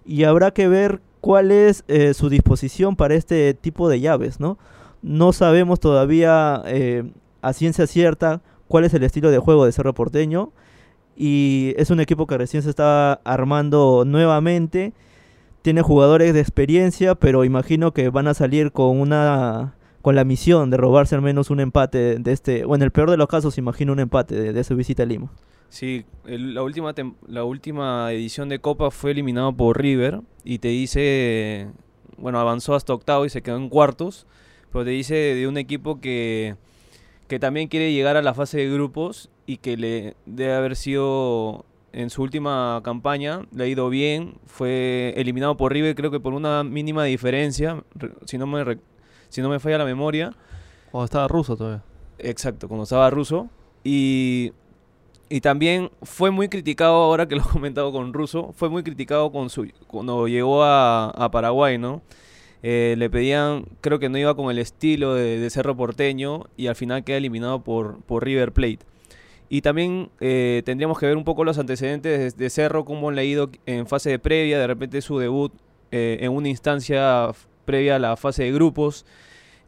Y 0.04 0.22
habrá 0.22 0.52
que 0.52 0.68
ver 0.68 1.00
cuál 1.20 1.50
es 1.50 1.82
eh, 1.88 2.14
su 2.14 2.28
disposición 2.28 2.94
para 2.94 3.14
este 3.14 3.54
tipo 3.54 3.88
de 3.88 4.00
llaves, 4.00 4.38
¿no? 4.38 4.58
No 5.02 5.32
sabemos 5.32 5.80
todavía 5.80 6.62
eh, 6.66 7.10
a 7.42 7.52
ciencia 7.54 7.86
cierta 7.86 8.42
cuál 8.68 8.84
es 8.84 8.94
el 8.94 9.04
estilo 9.04 9.30
de 9.30 9.38
juego 9.38 9.64
de 9.64 9.72
Cerro 9.72 9.94
Porteño. 9.94 10.52
Y 11.16 11.74
es 11.76 11.90
un 11.90 12.00
equipo 12.00 12.26
que 12.26 12.38
recién 12.38 12.62
se 12.62 12.70
está 12.70 13.14
armando 13.24 14.04
nuevamente. 14.06 14.92
Tiene 15.62 15.82
jugadores 15.82 16.34
de 16.34 16.40
experiencia, 16.40 17.14
pero 17.14 17.44
imagino 17.44 17.92
que 17.92 18.10
van 18.10 18.26
a 18.26 18.34
salir 18.34 18.72
con 18.72 19.00
una 19.00 19.74
con 20.04 20.14
la 20.14 20.24
misión 20.24 20.68
de 20.68 20.76
robarse 20.76 21.14
al 21.14 21.22
menos 21.22 21.48
un 21.48 21.60
empate 21.60 22.18
de 22.18 22.30
este, 22.30 22.66
o 22.66 22.74
en 22.74 22.82
el 22.82 22.90
peor 22.90 23.10
de 23.10 23.16
los 23.16 23.26
casos, 23.26 23.56
imagino 23.56 23.90
un 23.90 24.00
empate 24.00 24.52
de, 24.52 24.62
su 24.64 24.76
visita 24.76 25.02
a 25.02 25.06
Lima. 25.06 25.30
Sí, 25.70 26.04
la, 26.26 26.62
última 26.62 26.94
la 27.26 27.44
última 27.44 28.12
edición 28.12 28.50
de 28.50 28.58
Copa 28.58 28.90
fue 28.90 29.12
eliminado 29.12 29.56
por 29.56 29.80
River 29.80 30.20
y 30.44 30.58
te 30.58 30.68
dice, 30.68 31.68
bueno, 32.18 32.38
avanzó 32.38 32.74
hasta 32.74 32.92
octavo 32.92 33.24
y 33.24 33.30
se 33.30 33.40
quedó 33.40 33.56
en 33.56 33.70
cuartos, 33.70 34.26
pero 34.70 34.84
te 34.84 34.90
dice 34.90 35.14
de 35.14 35.48
un 35.48 35.56
equipo 35.56 35.98
que, 35.98 36.56
que 37.34 37.40
también 37.40 37.66
quiere 37.66 37.92
llegar 37.92 38.16
a 38.16 38.22
la 38.22 38.32
fase 38.32 38.58
de 38.58 38.70
grupos 38.72 39.28
y 39.44 39.56
que 39.56 39.76
le 39.76 40.14
debe 40.24 40.54
haber 40.54 40.76
sido 40.76 41.64
en 41.92 42.08
su 42.08 42.22
última 42.22 42.80
campaña, 42.84 43.40
le 43.52 43.64
ha 43.64 43.66
ido 43.66 43.88
bien, 43.88 44.34
fue 44.46 45.12
eliminado 45.16 45.56
por 45.56 45.72
River 45.72 45.96
creo 45.96 46.12
que 46.12 46.20
por 46.20 46.32
una 46.32 46.62
mínima 46.62 47.02
diferencia, 47.02 47.82
re- 47.96 48.12
si 48.24 48.38
no 48.38 48.46
me, 48.46 48.78
si 49.30 49.42
no 49.42 49.48
me 49.48 49.58
falla 49.58 49.78
la 49.78 49.84
memoria. 49.84 50.32
Cuando 50.92 51.06
estaba 51.06 51.26
ruso 51.26 51.56
todavía. 51.56 51.82
Exacto, 52.20 52.68
cuando 52.68 52.84
estaba 52.84 53.10
ruso. 53.10 53.48
Y, 53.82 54.52
y 55.28 55.40
también 55.40 55.90
fue 56.02 56.30
muy 56.30 56.48
criticado, 56.48 56.94
ahora 56.94 57.26
que 57.26 57.34
lo 57.34 57.42
he 57.42 57.48
comentado 57.52 57.90
con 57.90 58.12
ruso, 58.12 58.52
fue 58.56 58.68
muy 58.68 58.84
criticado 58.84 59.32
con 59.32 59.50
su, 59.50 59.68
cuando 59.88 60.28
llegó 60.28 60.62
a, 60.62 61.10
a 61.10 61.30
Paraguay, 61.32 61.78
¿no? 61.78 62.00
Eh, 62.66 62.94
le 62.96 63.10
pedían, 63.10 63.66
creo 63.82 63.98
que 63.98 64.08
no 64.08 64.16
iba 64.16 64.34
con 64.34 64.50
el 64.50 64.58
estilo 64.58 65.12
de, 65.12 65.50
Cerro 65.50 65.76
Porteño 65.76 66.44
y 66.56 66.68
al 66.68 66.74
final 66.74 67.04
queda 67.04 67.18
eliminado 67.18 67.62
por, 67.62 68.00
por 68.04 68.24
River 68.24 68.52
Plate. 68.52 68.78
Y 69.50 69.60
también 69.60 70.08
eh, 70.20 70.62
tendríamos 70.64 70.98
que 70.98 71.04
ver 71.04 71.18
un 71.18 71.24
poco 71.24 71.44
los 71.44 71.58
antecedentes 71.58 72.38
de, 72.38 72.50
Cerro, 72.50 72.86
cómo 72.86 73.10
han 73.10 73.16
leído 73.16 73.50
en 73.66 73.86
fase 73.86 74.08
de 74.08 74.18
previa, 74.18 74.58
de 74.58 74.66
repente 74.66 75.02
su 75.02 75.18
debut 75.18 75.52
eh, 75.90 76.16
en 76.22 76.32
una 76.32 76.48
instancia 76.48 77.32
previa 77.66 77.96
a 77.96 77.98
la 77.98 78.16
fase 78.16 78.44
de 78.44 78.52
grupos. 78.52 79.04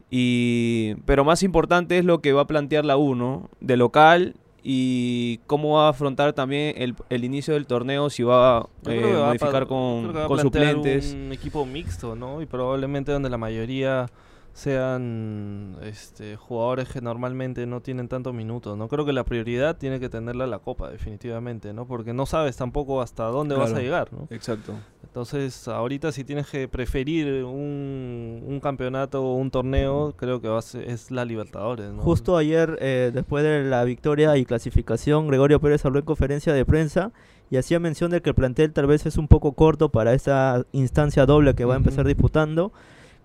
Y, 0.09 0.95
pero 1.05 1.23
más 1.23 1.43
importante 1.43 1.99
es 1.99 2.05
lo 2.05 2.19
que 2.21 2.33
va 2.33 2.41
a 2.41 2.47
plantear 2.47 2.83
la 2.83 2.97
U, 2.97 3.13
¿no? 3.13 3.51
De 3.59 3.77
local 3.77 4.33
y 4.69 5.37
cómo 5.47 5.75
va 5.75 5.85
a 5.87 5.89
afrontar 5.91 6.33
también 6.33 6.73
el, 6.77 6.93
el 7.09 7.23
inicio 7.23 7.53
del 7.53 7.65
torneo, 7.65 8.09
si 8.09 8.21
va 8.23 8.57
a 8.57 8.67
eh, 8.87 9.13
va 9.13 9.23
a 9.23 9.27
modificar 9.27 9.53
pa- 9.53 9.59
yo 9.61 9.67
con, 9.69 10.27
con 10.27 10.39
suplentes. 10.41 11.13
Un 11.13 11.31
equipo 11.31 11.65
mixto, 11.65 12.17
¿no? 12.17 12.41
Y 12.41 12.45
probablemente 12.45 13.13
donde 13.13 13.29
la 13.29 13.37
mayoría 13.37 14.07
sean 14.57 15.77
este, 15.83 16.35
jugadores 16.35 16.89
que 16.89 16.99
normalmente 16.99 17.65
no 17.67 17.81
tienen 17.81 18.07
tantos 18.07 18.33
minutos, 18.33 18.75
¿no? 18.75 18.87
Creo 18.87 19.05
que 19.05 19.13
la 19.13 19.23
prioridad 19.23 19.77
tiene 19.77 19.99
que 19.99 20.09
tenerla 20.09 20.47
la 20.47 20.57
Copa, 20.59 20.89
definitivamente, 20.89 21.73
¿no? 21.73 21.85
Porque 21.85 22.11
no 22.13 22.25
sabes 22.25 22.57
tampoco 22.57 23.01
hasta 23.01 23.25
dónde 23.25 23.53
vas 23.55 23.71
a 23.73 23.79
llegar, 23.79 24.11
¿no? 24.11 24.27
Exacto. 24.31 24.73
Entonces, 25.03 25.67
ahorita 25.67 26.11
si 26.11 26.23
tienes 26.23 26.47
que 26.49 26.67
preferir 26.67 27.43
un, 27.43 28.43
un 28.47 28.59
campeonato 28.59 29.23
o 29.23 29.35
un 29.35 29.51
torneo, 29.51 30.13
creo 30.17 30.41
que 30.41 30.47
va 30.47 30.59
a 30.59 30.61
ser- 30.63 30.89
es 30.89 31.11
la 31.11 31.23
Libertadores, 31.23 31.91
¿no? 31.91 32.01
Justo 32.01 32.35
ayer, 32.35 32.77
eh, 32.81 33.11
después 33.13 33.43
de 33.43 33.63
la 33.63 33.83
victoria 33.83 34.35
y 34.37 34.45
clasificación, 34.45 35.27
Gregorio 35.27 35.59
Pérez 35.59 35.85
habló 35.85 35.99
en 35.99 36.05
conferencia 36.05 36.51
de 36.53 36.65
prensa 36.65 37.11
y 37.49 37.57
hacía 37.57 37.79
mención 37.79 38.11
de 38.11 38.21
que 38.21 38.29
el 38.29 38.35
plantel 38.35 38.73
tal 38.73 38.87
vez 38.87 39.05
es 39.05 39.17
un 39.17 39.27
poco 39.27 39.53
corto 39.53 39.89
para 39.89 40.13
esa 40.13 40.65
instancia 40.71 41.25
doble 41.27 41.53
que 41.55 41.63
va 41.65 41.75
a 41.75 41.77
empezar 41.77 42.05
disputando. 42.07 42.71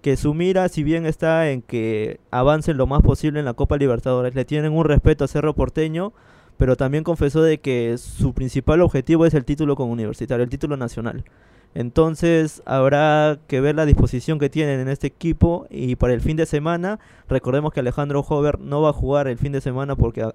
Que 0.03 0.17
su 0.17 0.35
mira, 0.35 0.69
si 0.69 0.83
bien 0.83 1.07
está 1.07 1.49
en 1.51 1.63
que 1.63 2.19
avancen 2.31 2.77
lo 2.77 2.87
más 2.87 3.03
posible 3.03 3.39
en 3.39 3.45
la 3.47 3.55
Copa 3.55 3.77
Libertadores, 3.79 4.35
le 4.35 4.45
tienen 4.45 4.73
un 4.73 4.85
respeto 4.85 5.25
a 5.25 5.29
Cerro 5.29 5.55
Porteño, 5.55 6.13
pero 6.57 6.77
también 6.77 7.05
confesó 7.05 7.41
de 7.43 7.59
que 7.61 7.97
su 7.99 8.35
principal 8.35 8.81
objetivo 8.83 9.27
es 9.27 9.35
el 9.35 9.45
título 9.45 9.77
con 9.77 9.89
Universitario, 9.91 10.43
el 10.43 10.51
título 10.51 10.77
nacional. 10.77 11.25
Entonces 11.75 12.63
habrá 12.67 13.39
que 13.47 13.61
ver 13.63 13.75
la 13.75 13.87
disposición 13.87 14.39
que 14.39 14.51
tienen 14.51 14.79
en 14.81 14.89
este 14.89 15.07
equipo 15.07 15.67
y 15.71 15.97
para 15.97 16.13
el 16.13 16.21
fin 16.21 16.37
de 16.37 16.45
semana, 16.47 17.01
recordemos 17.29 17.73
que 17.73 17.81
Alejandro 17.81 18.21
Hover 18.21 18.59
no 18.61 18.83
va 18.83 18.91
a 18.91 18.93
jugar 18.93 19.27
el 19.27 19.39
fin 19.39 19.53
de 19.53 19.61
semana 19.63 19.97
porque 19.97 20.23
ha- 20.23 20.33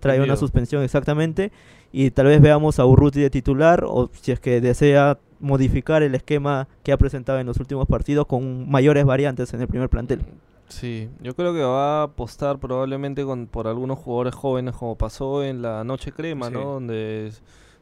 trae 0.00 0.18
una 0.24 0.34
suspensión 0.40 0.82
exactamente. 0.84 1.50
Y 1.92 2.10
tal 2.12 2.26
vez 2.26 2.40
veamos 2.40 2.78
a 2.78 2.86
Urruti 2.86 3.20
de 3.20 3.30
titular 3.30 3.82
o 3.84 4.10
si 4.12 4.30
es 4.30 4.38
que 4.38 4.60
desea 4.60 5.18
modificar 5.40 6.02
el 6.02 6.14
esquema 6.14 6.68
que 6.82 6.92
ha 6.92 6.96
presentado 6.96 7.38
en 7.40 7.46
los 7.46 7.58
últimos 7.58 7.86
partidos 7.88 8.26
con 8.26 8.70
mayores 8.70 9.04
variantes 9.04 9.52
en 9.54 9.60
el 9.62 9.68
primer 9.68 9.88
plantel. 9.88 10.20
Sí, 10.68 11.08
yo 11.20 11.34
creo 11.34 11.52
que 11.52 11.62
va 11.62 12.00
a 12.00 12.02
apostar 12.04 12.58
probablemente 12.60 13.24
con, 13.24 13.46
por 13.48 13.66
algunos 13.66 13.98
jugadores 13.98 14.34
jóvenes, 14.34 14.74
como 14.76 14.94
pasó 14.96 15.42
en 15.42 15.62
la 15.62 15.82
Noche 15.82 16.12
Crema, 16.12 16.46
Sí. 16.46 16.52
¿no? 16.52 16.60
Donde 16.74 17.32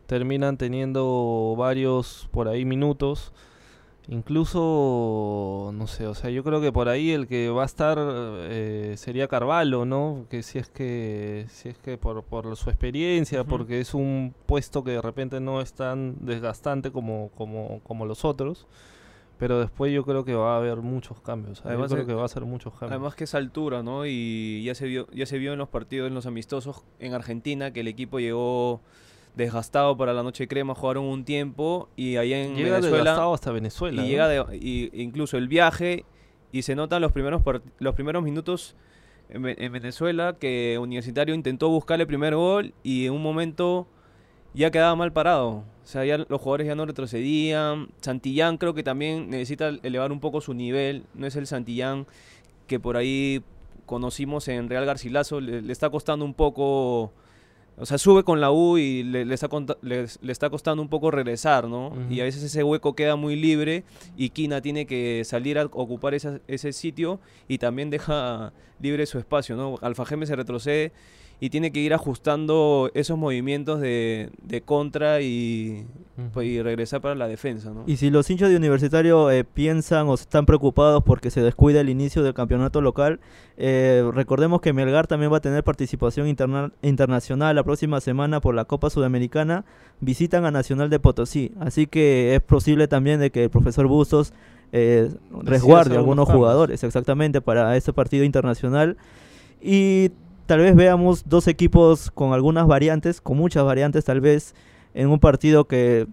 terminan 0.06 0.56
teniendo 0.56 1.54
varios 1.58 2.28
por 2.30 2.48
ahí 2.48 2.64
minutos. 2.64 3.32
Incluso, 4.10 5.70
no 5.74 5.86
sé, 5.86 6.06
o 6.06 6.14
sea, 6.14 6.30
yo 6.30 6.42
creo 6.42 6.62
que 6.62 6.72
por 6.72 6.88
ahí 6.88 7.10
el 7.10 7.26
que 7.26 7.50
va 7.50 7.64
a 7.64 7.66
estar 7.66 7.98
eh, 8.00 8.94
sería 8.96 9.28
Carvalho, 9.28 9.84
¿no? 9.84 10.24
Que 10.30 10.42
si 10.42 10.58
es 10.58 10.70
que, 10.70 11.44
si 11.50 11.68
es 11.68 11.76
que 11.76 11.98
por, 11.98 12.24
por 12.24 12.56
su 12.56 12.70
experiencia, 12.70 13.44
porque 13.44 13.80
es 13.80 13.92
un 13.92 14.34
puesto 14.46 14.82
que 14.82 14.92
de 14.92 15.02
repente 15.02 15.40
no 15.40 15.60
es 15.60 15.74
tan 15.74 16.16
desgastante 16.24 16.90
como, 16.90 17.30
como, 17.36 17.80
como 17.82 18.06
los 18.06 18.24
otros. 18.24 18.66
Pero 19.36 19.60
después 19.60 19.92
yo 19.92 20.04
creo 20.04 20.24
que 20.24 20.34
va 20.34 20.54
a 20.54 20.56
haber 20.56 20.78
muchos 20.78 21.20
cambios. 21.20 21.60
Además 21.64 21.90
yo 21.90 21.96
creo 21.96 22.06
que 22.06 22.14
va 22.14 22.24
a 22.24 22.28
ser 22.28 22.44
muchos 22.44 22.72
cambios. 22.72 22.92
Además 22.92 23.14
que 23.14 23.24
es 23.24 23.34
altura, 23.34 23.82
¿no? 23.82 24.06
Y 24.06 24.64
ya 24.64 24.74
se 24.74 24.86
vio, 24.86 25.06
ya 25.12 25.26
se 25.26 25.38
vio 25.38 25.52
en 25.52 25.58
los 25.58 25.68
partidos, 25.68 26.08
en 26.08 26.14
los 26.14 26.24
amistosos 26.24 26.82
en 26.98 27.12
Argentina, 27.12 27.72
que 27.72 27.80
el 27.80 27.88
equipo 27.88 28.18
llegó 28.18 28.80
desgastado 29.36 29.96
para 29.96 30.12
la 30.12 30.22
noche 30.22 30.48
crema, 30.48 30.74
jugaron 30.74 31.04
un 31.04 31.24
tiempo 31.24 31.88
y 31.96 32.16
allá 32.16 32.42
en 32.42 32.56
llega 32.56 32.76
Venezuela 32.76 32.96
desgastado 32.98 33.34
hasta 33.34 33.52
Venezuela. 33.52 34.02
y 34.02 34.04
¿no? 34.04 34.10
llega 34.10 34.28
de- 34.28 34.56
y- 34.56 34.90
incluso 35.02 35.36
el 35.36 35.48
viaje 35.48 36.04
y 36.52 36.62
se 36.62 36.74
notan 36.74 37.02
los 37.02 37.12
primeros 37.12 37.42
los 37.78 37.94
primeros 37.94 38.22
minutos 38.22 38.74
en, 39.28 39.42
Ve- 39.42 39.56
en 39.58 39.70
Venezuela 39.72 40.36
que 40.40 40.78
Universitario 40.80 41.34
intentó 41.34 41.68
buscar 41.68 42.00
el 42.00 42.06
primer 42.06 42.34
gol 42.34 42.74
y 42.82 43.06
en 43.06 43.12
un 43.12 43.22
momento 43.22 43.86
ya 44.54 44.70
quedaba 44.70 44.96
mal 44.96 45.12
parado. 45.12 45.48
O 45.48 45.64
sea, 45.90 46.04
ya 46.04 46.18
los 46.18 46.40
jugadores 46.40 46.66
ya 46.66 46.74
no 46.74 46.84
retrocedían. 46.86 47.88
Santillán 48.00 48.56
creo 48.58 48.74
que 48.74 48.82
también 48.82 49.30
necesita 49.30 49.68
elevar 49.82 50.10
un 50.12 50.20
poco 50.20 50.40
su 50.40 50.52
nivel. 50.54 51.04
No 51.14 51.26
es 51.26 51.36
el 51.36 51.46
Santillán 51.46 52.06
que 52.66 52.80
por 52.80 52.96
ahí 52.96 53.42
conocimos 53.86 54.48
en 54.48 54.68
Real 54.68 54.84
Garcilaso. 54.84 55.40
Le, 55.40 55.62
le 55.62 55.72
está 55.72 55.90
costando 55.90 56.24
un 56.24 56.34
poco... 56.34 57.12
O 57.80 57.86
sea, 57.86 57.96
sube 57.98 58.24
con 58.24 58.40
la 58.40 58.50
U 58.50 58.76
y 58.78 59.02
le, 59.04 59.24
le 59.24 59.34
está, 59.34 59.48
le- 59.82 60.06
le 60.20 60.32
está 60.32 60.50
costando 60.50 60.82
un 60.82 60.88
poco 60.88 61.10
regresar, 61.10 61.68
¿no? 61.68 61.92
Y 62.10 62.14
Ujú. 62.14 62.20
a 62.22 62.24
veces 62.24 62.42
ese 62.42 62.62
hueco 62.64 62.94
queda 62.94 63.16
muy 63.16 63.36
libre 63.36 63.84
y 64.16 64.30
Kina 64.30 64.60
tiene 64.60 64.86
que 64.86 65.22
salir 65.24 65.58
a 65.58 65.64
ocupar 65.66 66.14
esa- 66.14 66.40
ese 66.48 66.72
sitio 66.72 67.20
y 67.46 67.58
también 67.58 67.90
deja 67.90 68.52
libre 68.80 69.06
su 69.06 69.18
espacio, 69.18 69.56
¿no? 69.56 69.76
Alfa 69.80 70.04
Geme 70.06 70.26
se 70.26 70.36
retrocede 70.36 70.92
y 71.40 71.50
tiene 71.50 71.70
que 71.70 71.78
ir 71.78 71.94
ajustando 71.94 72.90
esos 72.94 73.16
movimientos 73.16 73.80
de, 73.80 74.30
de 74.42 74.60
contra 74.60 75.20
y, 75.20 75.86
pues, 76.34 76.48
y 76.48 76.60
regresar 76.60 77.00
para 77.00 77.14
la 77.14 77.28
defensa. 77.28 77.70
¿no? 77.70 77.84
Y 77.86 77.96
si 77.96 78.10
los 78.10 78.28
hinchas 78.28 78.50
de 78.50 78.56
Universitario 78.56 79.30
eh, 79.30 79.44
piensan 79.44 80.08
o 80.08 80.14
están 80.14 80.46
preocupados 80.46 81.04
porque 81.04 81.30
se 81.30 81.40
descuida 81.40 81.80
el 81.80 81.90
inicio 81.90 82.24
del 82.24 82.34
campeonato 82.34 82.80
local, 82.80 83.20
eh, 83.56 84.02
recordemos 84.12 84.60
que 84.60 84.72
Melgar 84.72 85.06
también 85.06 85.32
va 85.32 85.36
a 85.36 85.40
tener 85.40 85.62
participación 85.62 86.26
interna 86.26 86.72
internacional 86.82 87.54
la 87.54 87.62
próxima 87.68 88.00
semana 88.00 88.40
por 88.40 88.54
la 88.54 88.64
Copa 88.64 88.88
Sudamericana. 88.88 89.66
Visitan 90.00 90.46
a 90.46 90.50
Nacional 90.50 90.88
de 90.88 90.98
Potosí, 90.98 91.52
así 91.60 91.86
que 91.86 92.34
es 92.34 92.40
posible 92.40 92.88
también 92.88 93.20
de 93.20 93.30
que 93.30 93.44
el 93.44 93.50
profesor 93.50 93.86
Bustos 93.86 94.32
eh, 94.72 95.10
resguarde 95.42 95.94
a 95.94 95.98
algunos 95.98 96.30
jugadores 96.30 96.82
exactamente 96.82 97.42
para 97.42 97.76
ese 97.76 97.92
partido 97.92 98.24
internacional. 98.24 98.96
Y 99.60 100.12
tal 100.46 100.60
vez 100.60 100.74
veamos 100.76 101.28
dos 101.28 101.46
equipos 101.46 102.10
con 102.10 102.32
algunas 102.32 102.66
variantes, 102.66 103.20
con 103.20 103.36
muchas 103.36 103.64
variantes 103.64 104.02
tal 104.06 104.22
vez, 104.22 104.54
en 104.94 105.10
un 105.10 105.18
partido 105.18 105.66
que 105.66 106.06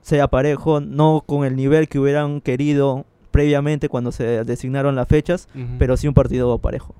sea 0.00 0.28
parejo, 0.28 0.80
no 0.80 1.24
con 1.26 1.44
el 1.44 1.56
nivel 1.56 1.90
que 1.90 1.98
hubieran 1.98 2.40
querido 2.40 3.04
previamente 3.32 3.90
cuando 3.90 4.12
se 4.12 4.44
designaron 4.44 4.96
las 4.96 5.08
fechas, 5.08 5.46
pero 5.78 5.98
sí 5.98 6.08
un 6.08 6.14
partido 6.14 6.56
parejo. 6.56 6.94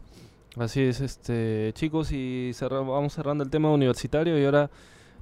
Así 0.57 0.83
es, 0.83 1.01
este 1.01 1.73
chicos, 1.75 2.13
y 2.13 2.53
vamos 2.61 3.15
cerrando 3.15 3.43
el 3.43 3.49
tema 3.49 3.71
universitario 3.71 4.39
y 4.39 4.45
ahora 4.45 4.71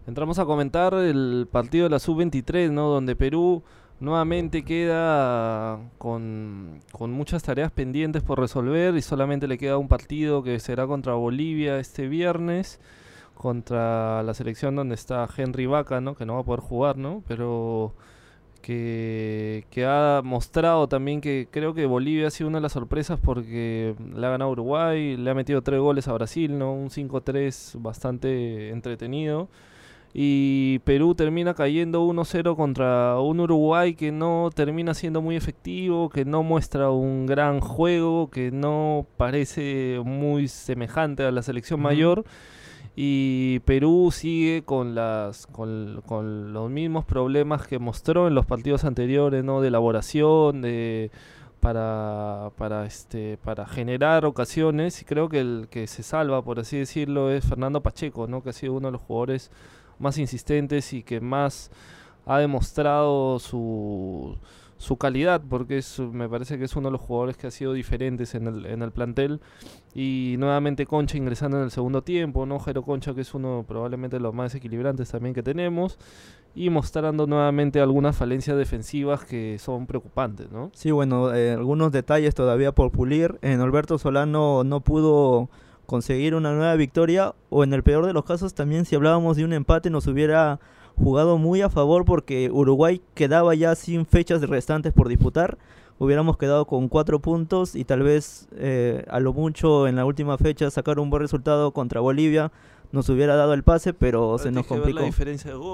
entramos 0.08 0.40
a 0.40 0.44
comentar 0.44 0.92
el 0.94 1.46
partido 1.50 1.84
de 1.84 1.90
la 1.90 2.00
sub-23, 2.00 2.72
¿no? 2.72 2.88
Donde 2.88 3.14
Perú 3.14 3.62
nuevamente 4.00 4.64
queda 4.64 5.78
con, 5.98 6.80
muchas 6.98 7.44
tareas 7.44 7.70
pendientes 7.70 8.24
por 8.24 8.40
resolver 8.40 8.96
y 8.96 9.02
solamente 9.02 9.46
le 9.46 9.56
queda 9.56 9.78
un 9.78 9.86
partido 9.86 10.42
que 10.42 10.58
será 10.58 10.88
contra 10.88 11.14
Bolivia 11.14 11.78
este 11.78 12.08
viernes 12.08 12.80
contra 13.34 14.24
la 14.24 14.34
selección 14.34 14.74
donde 14.74 14.96
está 14.96 15.28
Henry 15.36 15.66
Vaca, 15.66 16.00
¿no? 16.00 16.16
que 16.16 16.26
no 16.26 16.34
va 16.34 16.40
a 16.40 16.44
poder 16.44 16.60
jugar, 16.60 16.96
¿no? 16.96 17.22
pero 17.28 17.94
que, 18.60 19.64
que, 19.70 19.84
ha 19.84 20.20
mostrado 20.24 20.88
también 20.88 21.20
que 21.20 21.48
creo 21.50 21.74
que 21.74 21.86
Bolivia 21.86 22.28
ha 22.28 22.30
sido 22.30 22.48
una 22.48 22.58
de 22.58 22.62
las 22.62 22.72
sorpresas 22.72 23.18
porque 23.18 23.94
le 24.14 24.26
ha 24.26 24.30
ganado 24.30 24.50
Uruguay, 24.50 25.16
le 25.16 25.30
ha 25.30 25.34
metido 25.34 25.62
tres 25.62 25.80
goles 25.80 26.08
a 26.08 26.12
Brasil, 26.12 26.58
¿no? 26.58 26.72
un 26.72 26.90
5-3 26.90 27.80
bastante 27.80 28.70
entretenido 28.70 29.48
y 30.12 30.80
Perú 30.80 31.14
termina 31.14 31.54
cayendo 31.54 32.04
1-0 32.04 32.56
contra 32.56 33.20
un 33.20 33.40
Uruguay 33.40 33.94
que 33.94 34.10
no 34.10 34.50
termina 34.52 34.92
siendo 34.94 35.22
muy 35.22 35.36
efectivo, 35.36 36.08
que 36.08 36.24
no 36.24 36.42
muestra 36.42 36.90
un 36.90 37.26
gran 37.26 37.60
juego, 37.60 38.28
que 38.28 38.50
no 38.50 39.06
parece 39.16 40.00
muy 40.04 40.48
semejante 40.48 41.22
a 41.22 41.30
la 41.30 41.42
selección 41.42 41.80
mayor. 41.80 42.24
Y 42.96 43.60
Perú 43.60 44.10
sigue 44.12 44.62
con, 44.62 44.94
las, 44.94 45.46
con, 45.46 46.02
con, 46.06 46.52
los 46.52 46.70
mismos 46.70 47.04
problemas 47.04 47.66
que 47.66 47.78
mostró 47.78 48.28
en 48.28 48.34
los 48.34 48.46
partidos 48.46 48.84
anteriores, 48.84 49.44
¿no? 49.44 49.60
De 49.60 49.68
elaboración, 49.68 50.60
de 50.60 51.10
para, 51.60 52.50
para, 52.56 52.86
este, 52.86 53.38
para 53.38 53.66
generar 53.66 54.24
ocasiones. 54.24 55.00
Y 55.02 55.04
creo 55.04 55.28
que 55.28 55.40
el 55.40 55.68
que 55.70 55.86
se 55.86 56.02
salva, 56.02 56.42
por 56.42 56.58
así 56.58 56.78
decirlo, 56.78 57.30
es 57.30 57.46
Fernando 57.46 57.82
Pacheco, 57.82 58.26
¿no? 58.26 58.42
Que 58.42 58.50
ha 58.50 58.52
sido 58.52 58.74
uno 58.74 58.88
de 58.88 58.92
los 58.92 59.02
jugadores 59.02 59.50
más 59.98 60.18
insistentes 60.18 60.92
y 60.92 61.02
que 61.02 61.20
más 61.20 61.70
ha 62.26 62.38
demostrado 62.38 63.38
su, 63.38 64.36
su 64.80 64.96
calidad, 64.96 65.42
porque 65.46 65.76
es, 65.76 65.98
me 65.98 66.26
parece 66.26 66.56
que 66.56 66.64
es 66.64 66.74
uno 66.74 66.88
de 66.88 66.92
los 66.92 67.02
jugadores 67.02 67.36
que 67.36 67.46
ha 67.46 67.50
sido 67.50 67.74
diferentes 67.74 68.34
en 68.34 68.46
el, 68.46 68.64
en 68.64 68.80
el 68.80 68.92
plantel. 68.92 69.42
Y 69.94 70.36
nuevamente 70.38 70.86
Concha 70.86 71.18
ingresando 71.18 71.58
en 71.58 71.64
el 71.64 71.70
segundo 71.70 72.02
tiempo, 72.02 72.46
¿no? 72.46 72.58
Jero 72.58 72.82
Concha, 72.82 73.12
que 73.12 73.20
es 73.20 73.34
uno 73.34 73.62
probablemente 73.68 74.16
de 74.16 74.22
los 74.22 74.32
más 74.32 74.54
equilibrantes 74.54 75.10
también 75.10 75.34
que 75.34 75.42
tenemos. 75.42 75.98
Y 76.54 76.70
mostrando 76.70 77.26
nuevamente 77.26 77.78
algunas 77.78 78.16
falencias 78.16 78.56
defensivas 78.56 79.22
que 79.26 79.58
son 79.58 79.86
preocupantes, 79.86 80.50
¿no? 80.50 80.70
Sí, 80.72 80.90
bueno, 80.90 81.34
eh, 81.34 81.52
algunos 81.52 81.92
detalles 81.92 82.34
todavía 82.34 82.72
por 82.72 82.90
pulir. 82.90 83.38
En 83.42 83.60
Alberto 83.60 83.98
Solano 83.98 84.64
no 84.64 84.80
pudo 84.80 85.50
conseguir 85.84 86.34
una 86.34 86.54
nueva 86.54 86.74
victoria 86.76 87.34
o 87.50 87.64
en 87.64 87.74
el 87.74 87.82
peor 87.82 88.06
de 88.06 88.14
los 88.14 88.24
casos 88.24 88.54
también 88.54 88.86
si 88.86 88.94
hablábamos 88.94 89.36
de 89.36 89.44
un 89.44 89.52
empate 89.52 89.90
nos 89.90 90.06
hubiera 90.06 90.60
jugado 91.00 91.38
muy 91.38 91.62
a 91.62 91.70
favor 91.70 92.04
porque 92.04 92.50
Uruguay 92.52 93.00
quedaba 93.14 93.54
ya 93.54 93.74
sin 93.74 94.06
fechas 94.06 94.42
restantes 94.42 94.92
por 94.92 95.08
disputar. 95.08 95.58
Hubiéramos 95.98 96.38
quedado 96.38 96.66
con 96.66 96.88
cuatro 96.88 97.20
puntos 97.20 97.74
y 97.74 97.84
tal 97.84 98.02
vez 98.02 98.48
eh, 98.56 99.04
a 99.08 99.20
lo 99.20 99.32
mucho 99.32 99.86
en 99.86 99.96
la 99.96 100.04
última 100.04 100.38
fecha 100.38 100.70
sacar 100.70 100.98
un 100.98 101.10
buen 101.10 101.20
resultado 101.22 101.72
contra 101.72 102.00
Bolivia 102.00 102.50
nos 102.92 103.08
hubiera 103.08 103.36
dado 103.36 103.54
el 103.54 103.62
pase, 103.62 103.92
pero 103.92 104.36
se 104.38 104.50
nos 104.50 104.66
complicó. 104.66 105.00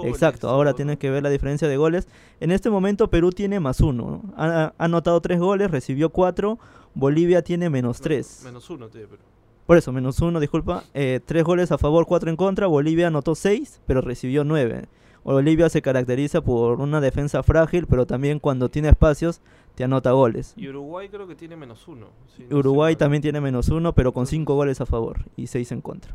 Exacto, 0.04 0.48
ahora 0.48 0.74
tiene 0.74 0.98
que 0.98 1.10
ver 1.10 1.22
la 1.22 1.30
diferencia 1.30 1.68
de 1.68 1.76
goles. 1.76 2.08
En 2.40 2.50
este 2.50 2.70
momento 2.70 3.08
Perú 3.08 3.32
tiene 3.32 3.60
más 3.60 3.80
uno. 3.80 4.22
Ha, 4.36 4.74
anotado 4.78 5.20
tres 5.20 5.40
goles, 5.40 5.70
recibió 5.70 6.10
cuatro. 6.10 6.58
Bolivia 6.94 7.42
tiene 7.42 7.70
menos 7.70 8.00
tres. 8.00 8.42
Menos 8.44 8.68
uno 8.70 8.88
tiene 8.88 9.06
Perú. 9.06 9.22
Por 9.66 9.76
eso, 9.76 9.92
menos 9.92 10.20
uno, 10.20 10.38
disculpa. 10.38 10.84
Eh, 10.94 11.20
tres 11.24 11.42
goles 11.42 11.72
a 11.72 11.78
favor, 11.78 12.06
cuatro 12.06 12.30
en 12.30 12.36
contra. 12.36 12.66
Bolivia 12.66 13.08
anotó 13.08 13.34
seis, 13.34 13.80
pero 13.86 14.00
recibió 14.00 14.44
nueve. 14.44 14.84
Bolivia 15.32 15.68
se 15.68 15.82
caracteriza 15.82 16.40
por 16.40 16.80
una 16.80 17.00
defensa 17.00 17.42
frágil, 17.42 17.86
pero 17.86 18.06
también 18.06 18.38
cuando 18.38 18.68
tiene 18.68 18.88
espacios 18.88 19.40
te 19.74 19.84
anota 19.84 20.12
goles. 20.12 20.54
Y 20.56 20.68
Uruguay 20.68 21.08
creo 21.08 21.26
que 21.26 21.34
tiene 21.34 21.56
menos 21.56 21.88
uno. 21.88 22.08
Uruguay 22.50 22.96
también 22.96 23.22
tiene 23.22 23.40
menos 23.40 23.68
uno, 23.68 23.92
pero 23.92 24.12
con 24.12 24.26
cinco 24.26 24.54
goles 24.54 24.80
a 24.80 24.86
favor 24.86 25.24
y 25.36 25.48
seis 25.48 25.72
en 25.72 25.80
contra. 25.80 26.14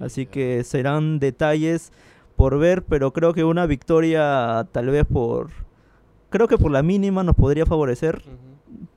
Así 0.00 0.26
que 0.26 0.64
serán 0.64 1.18
detalles 1.18 1.92
por 2.36 2.58
ver, 2.58 2.84
pero 2.84 3.12
creo 3.12 3.34
que 3.34 3.44
una 3.44 3.66
victoria 3.66 4.66
tal 4.72 4.86
vez 4.90 5.04
por... 5.06 5.50
Creo 6.30 6.48
que 6.48 6.56
por 6.56 6.70
la 6.70 6.82
mínima 6.82 7.22
nos 7.22 7.36
podría 7.36 7.66
favorecer. 7.66 8.22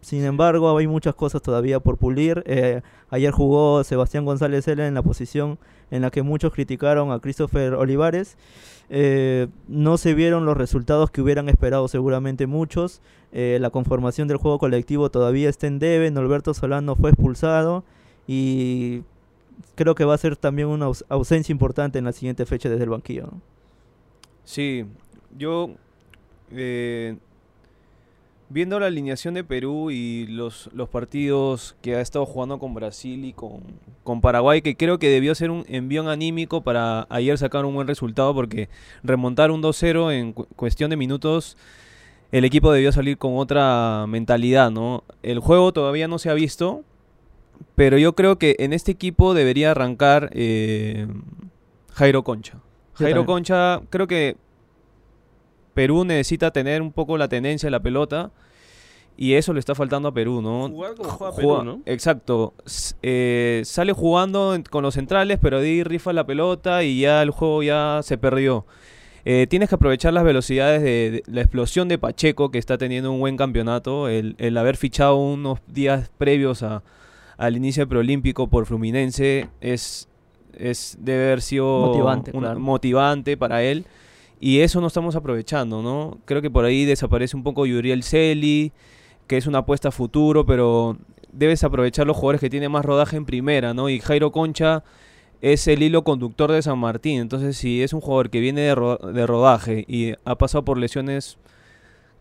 Sin 0.01 0.23
embargo, 0.23 0.77
hay 0.77 0.87
muchas 0.87 1.15
cosas 1.15 1.41
todavía 1.41 1.79
por 1.79 1.97
pulir. 1.97 2.43
Eh, 2.45 2.81
ayer 3.09 3.31
jugó 3.31 3.83
Sebastián 3.83 4.25
González 4.25 4.67
L 4.67 4.85
en 4.85 4.93
la 4.93 5.01
posición 5.01 5.57
en 5.91 6.01
la 6.01 6.11
que 6.11 6.21
muchos 6.21 6.53
criticaron 6.53 7.11
a 7.11 7.19
Christopher 7.19 7.73
Olivares. 7.73 8.37
Eh, 8.89 9.47
no 9.67 9.97
se 9.97 10.13
vieron 10.13 10.45
los 10.45 10.57
resultados 10.57 11.11
que 11.11 11.21
hubieran 11.21 11.49
esperado 11.49 11.87
seguramente 11.87 12.47
muchos. 12.47 13.01
Eh, 13.31 13.57
la 13.59 13.69
conformación 13.69 14.27
del 14.27 14.37
juego 14.37 14.59
colectivo 14.59 15.09
todavía 15.09 15.49
está 15.49 15.67
en 15.67 15.79
debe. 15.79 16.09
Norberto 16.11 16.53
Solano 16.53 16.95
fue 16.95 17.09
expulsado 17.09 17.83
y 18.27 19.03
creo 19.75 19.95
que 19.95 20.05
va 20.05 20.13
a 20.13 20.17
ser 20.17 20.37
también 20.37 20.67
una 20.67 20.89
ausencia 21.09 21.51
importante 21.51 21.99
en 21.99 22.05
la 22.05 22.11
siguiente 22.11 22.45
fecha 22.45 22.69
desde 22.69 22.83
el 22.83 22.89
banquillo. 22.89 23.29
Sí, 24.43 24.85
yo 25.37 25.71
Viendo 28.47 28.79
la 28.79 28.85
alineación 28.85 29.33
de 29.33 29.43
Perú 29.43 29.89
y 29.89 30.27
los, 30.27 30.69
los 30.73 30.87
partidos 30.87 31.75
que 31.81 31.95
ha 31.95 32.01
estado 32.01 32.25
jugando 32.27 32.59
con 32.59 32.75
Brasil 32.75 33.25
y 33.25 33.33
con, 33.33 33.61
con 34.03 34.21
Paraguay, 34.21 34.61
que 34.61 34.77
creo 34.77 34.99
que 34.99 35.09
debió 35.09 35.33
ser 35.33 35.49
un 35.49 35.65
envión 35.67 36.07
anímico 36.07 36.61
para 36.61 37.07
ayer 37.09 37.37
sacar 37.39 37.65
un 37.65 37.73
buen 37.73 37.87
resultado, 37.87 38.35
porque 38.35 38.69
remontar 39.03 39.49
un 39.49 39.63
2-0 39.63 40.13
en 40.13 40.33
cuestión 40.33 40.91
de 40.91 40.95
minutos, 40.97 41.57
el 42.31 42.45
equipo 42.45 42.71
debió 42.71 42.91
salir 42.91 43.17
con 43.17 43.37
otra 43.37 44.05
mentalidad, 44.07 44.69
¿no? 44.69 45.03
El 45.23 45.39
juego 45.39 45.73
todavía 45.73 46.07
no 46.07 46.19
se 46.19 46.29
ha 46.29 46.33
visto, 46.33 46.83
pero 47.75 47.97
yo 47.97 48.13
creo 48.13 48.37
que 48.37 48.55
en 48.59 48.73
este 48.73 48.91
equipo 48.91 49.33
debería 49.33 49.71
arrancar 49.71 50.29
eh, 50.33 51.07
Jairo 51.93 52.23
Concha. 52.23 52.59
Jairo 52.95 53.25
Concha, 53.25 53.81
creo 53.89 54.07
que 54.07 54.37
Perú 55.75 56.05
necesita 56.05 56.49
tener 56.51 56.81
un 56.81 56.91
poco 56.91 57.19
la 57.19 57.27
tendencia 57.27 57.67
de 57.67 57.71
la 57.71 57.81
pelota. 57.81 58.31
Y 59.17 59.33
eso 59.33 59.53
le 59.53 59.59
está 59.59 59.75
faltando 59.75 60.09
a 60.09 60.13
Perú, 60.13 60.41
¿no? 60.41 60.67
Jugar 60.69 60.95
como 60.95 61.09
juega 61.09 61.35
Perú, 61.35 61.63
¿no? 61.63 61.81
Exacto. 61.85 62.53
Eh, 63.01 63.61
sale 63.63 63.93
jugando 63.93 64.57
con 64.69 64.83
los 64.83 64.95
centrales, 64.95 65.37
pero 65.41 65.59
ahí 65.59 65.83
rifa 65.83 66.11
la 66.11 66.25
pelota 66.25 66.83
y 66.83 67.01
ya 67.01 67.21
el 67.21 67.29
juego 67.29 67.63
ya 67.63 68.01
se 68.03 68.17
perdió. 68.17 68.65
Eh, 69.23 69.47
tienes 69.49 69.69
que 69.69 69.75
aprovechar 69.75 70.13
las 70.13 70.23
velocidades 70.23 70.81
de, 70.81 71.23
la 71.27 71.41
explosión 71.41 71.87
de 71.87 71.97
Pacheco, 71.97 72.51
que 72.51 72.57
está 72.57 72.77
teniendo 72.77 73.11
un 73.11 73.19
buen 73.19 73.37
campeonato. 73.37 74.09
El, 74.09 74.57
haber 74.57 74.75
fichado 74.75 75.15
unos 75.15 75.59
días 75.67 76.11
previos 76.17 76.63
al 77.37 77.57
inicio 77.57 77.81
del 77.81 77.89
preolímpico 77.89 78.47
por 78.47 78.65
Fluminense 78.65 79.47
es, 79.61 80.09
es 80.57 80.97
debe 80.99 81.25
haber 81.25 81.41
sido 81.41 81.65
motivante, 81.79 82.33
motivante 82.33 83.37
para 83.37 83.63
él. 83.63 83.85
Y 84.39 84.59
eso 84.59 84.81
no 84.81 84.87
estamos 84.87 85.15
aprovechando, 85.15 85.81
¿no? 85.81 86.17
Creo 86.25 86.41
que 86.41 86.51
por 86.51 86.65
ahí 86.65 86.85
desaparece 86.85 87.37
un 87.37 87.43
poco 87.43 87.65
Yuriel 87.65 88.03
Celi, 88.03 88.71
que 89.27 89.37
es 89.37 89.47
una 89.47 89.59
apuesta 89.59 89.89
a 89.89 89.91
futuro, 89.91 90.45
pero 90.45 90.97
debes 91.31 91.63
aprovechar 91.63 92.07
los 92.07 92.15
jugadores 92.15 92.41
que 92.41 92.49
tienen 92.49 92.71
más 92.71 92.85
rodaje 92.85 93.17
en 93.17 93.25
primera, 93.25 93.73
¿no? 93.73 93.89
Y 93.89 93.99
Jairo 93.99 94.31
Concha 94.31 94.83
es 95.41 95.67
el 95.67 95.83
hilo 95.83 96.03
conductor 96.03 96.51
de 96.51 96.61
San 96.61 96.79
Martín. 96.79 97.19
Entonces, 97.21 97.57
si 97.57 97.83
es 97.83 97.93
un 97.93 98.01
jugador 98.01 98.29
que 98.29 98.39
viene 98.39 98.61
de, 98.61 98.75
rodaje 98.75 99.85
y 99.87 100.13
ha 100.25 100.35
pasado 100.35 100.65
por 100.65 100.77
lesiones 100.77 101.37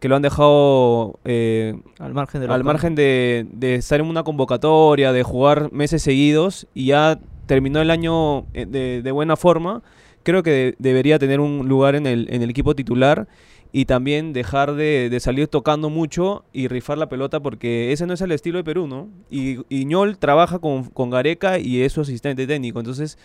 que 0.00 0.09
lo 0.09 0.16
han 0.16 0.22
dejado 0.22 1.18
eh, 1.24 1.81
al 1.98 2.12
margen, 2.12 2.42
de, 2.42 2.48
al 2.48 2.64
margen 2.64 2.94
de, 2.94 3.46
de, 3.53 3.77
estar 3.77 4.00
en 4.00 4.07
una 4.07 4.24
convocatoria, 4.24 5.12
de 5.12 5.22
jugar 5.22 5.72
meses 5.72 6.03
seguidos 6.03 6.66
y 6.74 6.87
ya 6.87 7.18
terminó 7.46 7.81
el 7.81 7.90
año 7.90 8.40
eh, 8.53 8.66
de, 8.66 9.00
de 9.03 9.12
buena 9.12 9.37
forma, 9.37 9.83
creo 10.25 10.43
que 10.43 10.51
de- 10.51 10.75
debería 10.81 11.19
tener 11.21 11.39
un 11.39 11.69
lugar 11.69 11.95
en 11.95 12.07
el, 12.07 12.27
en 12.31 12.43
el 12.43 12.51
equipo 12.51 12.75
titular 12.75 13.29
y 13.73 13.85
también 13.87 14.33
dejar 14.33 14.75
de, 14.75 15.09
de 15.11 15.21
salir 15.21 15.49
tocando 15.49 15.91
mucho 15.91 16.45
y 16.53 16.69
rifar 16.69 16.99
la 16.99 17.09
pelota 17.09 17.41
porque 17.41 17.93
ese 17.93 18.07
no 18.07 18.15
es 18.15 18.21
el 18.21 18.33
estilo 18.33 18.59
de 18.59 18.65
Perú, 18.65 18.87
¿no? 18.87 19.09
Y, 19.31 19.59
y 19.69 19.85
Ñol 19.85 20.17
trabaja 20.19 20.59
con, 20.59 20.85
con 20.91 21.11
Gareca 21.11 21.59
y 21.59 21.83
es 21.83 21.93
su 21.93 22.01
asistente 22.01 22.47
técnico, 22.47 22.79
entonces 22.81 23.19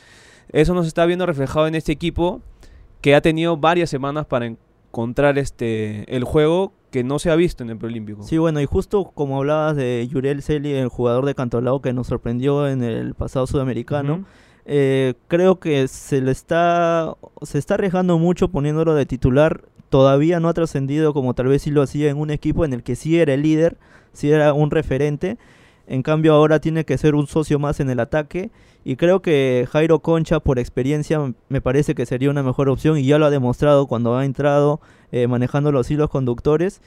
eso 0.51 0.73
nos 0.73 0.87
está 0.87 1.05
viendo 1.05 1.25
reflejado 1.25 1.67
en 1.67 1.75
este 1.75 1.91
equipo 1.91 2.41
que 3.01 3.13
ha 3.15 3.21
tenido 3.21 3.57
varias 3.57 3.89
semanas 3.89 4.25
para 4.25 4.47
encontrar 4.47 5.37
este 5.37 6.03
el 6.15 6.23
juego 6.23 6.73
que 6.89 7.03
no 7.03 7.19
se 7.19 7.29
ha 7.29 7.35
visto 7.35 7.63
en 7.63 7.69
el 7.69 7.77
preolímpico. 7.77 8.23
Sí, 8.23 8.39
bueno, 8.39 8.59
y 8.59 8.65
justo 8.65 9.11
como 9.13 9.37
hablabas 9.37 9.75
de 9.75 10.07
Yuriel 10.11 10.41
Celi, 10.41 10.73
el 10.73 10.87
jugador 10.87 11.25
de 11.27 11.35
Cantolao 11.35 11.81
que 11.83 11.93
nos 11.93 12.07
sorprendió 12.07 12.67
en 12.67 12.81
el 12.83 13.13
pasado 13.13 13.45
sudamericano. 13.45 14.25
Eh, 14.71 15.15
creo 15.27 15.59
que 15.59 15.87
se 15.87 16.21
le 16.21 16.29
está 16.29 17.15
se 17.41 17.57
está 17.57 17.73
arriesgando 17.73 18.19
mucho 18.19 18.49
poniéndolo 18.49 18.93
de 18.93 19.07
titular. 19.07 19.63
Todavía 19.89 20.39
no 20.39 20.47
ha 20.47 20.53
trascendido 20.53 21.11
como 21.11 21.33
tal 21.33 21.47
vez 21.47 21.63
sí 21.63 21.71
lo 21.71 21.81
hacía 21.81 22.11
en 22.11 22.17
un 22.17 22.29
equipo 22.29 22.65
en 22.65 22.73
el 22.73 22.83
que 22.83 22.95
sí 22.95 23.19
era 23.19 23.33
el 23.33 23.41
líder, 23.41 23.77
sí 24.13 24.29
era 24.29 24.53
un 24.53 24.69
referente. 24.69 25.39
En 25.87 26.03
cambio 26.03 26.35
ahora 26.35 26.59
tiene 26.59 26.85
que 26.85 26.99
ser 26.99 27.15
un 27.15 27.25
socio 27.25 27.57
más 27.57 27.79
en 27.79 27.89
el 27.89 27.99
ataque 27.99 28.51
y 28.85 28.95
creo 28.95 29.23
que 29.23 29.67
Jairo 29.71 30.01
Concha 30.01 30.39
por 30.39 30.59
experiencia 30.59 31.33
me 31.49 31.61
parece 31.61 31.95
que 31.95 32.05
sería 32.05 32.29
una 32.29 32.43
mejor 32.43 32.69
opción 32.69 32.99
y 32.99 33.05
ya 33.05 33.17
lo 33.17 33.25
ha 33.25 33.31
demostrado 33.31 33.87
cuando 33.87 34.15
ha 34.15 34.23
entrado 34.23 34.81
eh, 35.11 35.25
manejando 35.25 35.71
los 35.71 35.89
hilos 35.89 36.11
conductores. 36.11 36.79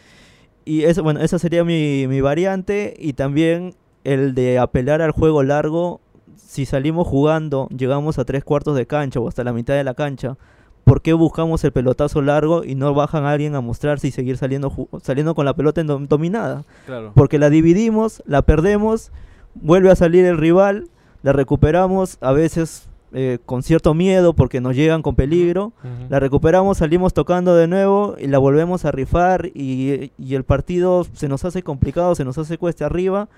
Y 0.64 0.84
eso, 0.84 1.02
bueno, 1.02 1.18
esa 1.20 1.40
sería 1.40 1.64
mi, 1.64 2.06
mi 2.06 2.20
variante 2.20 2.94
y 2.96 3.14
también 3.14 3.74
el 4.04 4.36
de 4.36 4.60
apelar 4.60 5.02
al 5.02 5.10
juego 5.10 5.42
largo. 5.42 6.00
Si 6.36 6.66
salimos 6.66 7.06
jugando, 7.06 7.68
llegamos 7.68 8.18
a 8.18 8.24
tres 8.24 8.44
cuartos 8.44 8.76
de 8.76 8.86
cancha 8.86 9.20
o 9.20 9.28
hasta 9.28 9.44
la 9.44 9.52
mitad 9.52 9.74
de 9.74 9.84
la 9.84 9.94
cancha, 9.94 10.36
¿por 10.84 11.02
qué 11.02 11.12
buscamos 11.12 11.64
el 11.64 11.72
pelotazo 11.72 12.22
largo 12.22 12.64
y 12.64 12.74
no 12.74 12.92
bajan 12.94 13.24
a 13.24 13.30
alguien 13.30 13.54
a 13.54 13.60
mostrarse 13.60 14.08
y 14.08 14.10
seguir 14.10 14.36
saliendo, 14.36 14.88
saliendo 15.02 15.34
con 15.34 15.44
la 15.44 15.54
pelota 15.54 15.82
dominada? 15.82 16.64
Claro. 16.86 17.12
Porque 17.14 17.38
la 17.38 17.50
dividimos, 17.50 18.22
la 18.26 18.42
perdemos, 18.42 19.12
vuelve 19.54 19.90
a 19.90 19.96
salir 19.96 20.24
el 20.24 20.38
rival, 20.38 20.88
la 21.22 21.32
recuperamos 21.32 22.18
a 22.20 22.32
veces 22.32 22.88
eh, 23.14 23.38
con 23.44 23.62
cierto 23.62 23.92
miedo 23.92 24.32
porque 24.32 24.62
nos 24.62 24.74
llegan 24.74 25.02
con 25.02 25.14
peligro. 25.14 25.72
La 26.08 26.18
recuperamos, 26.18 26.78
salimos 26.78 27.12
tocando 27.12 27.54
de 27.54 27.68
nuevo 27.68 28.16
y 28.18 28.26
la 28.26 28.38
volvemos 28.38 28.84
a 28.84 28.90
rifar 28.90 29.50
y, 29.54 30.12
y 30.16 30.34
el 30.34 30.44
partido 30.44 31.04
se 31.12 31.28
nos 31.28 31.44
hace 31.44 31.62
complicado, 31.62 32.14
se 32.14 32.24
nos 32.24 32.38
hace 32.38 32.56
cuesta 32.56 32.86
arriba. 32.86 33.28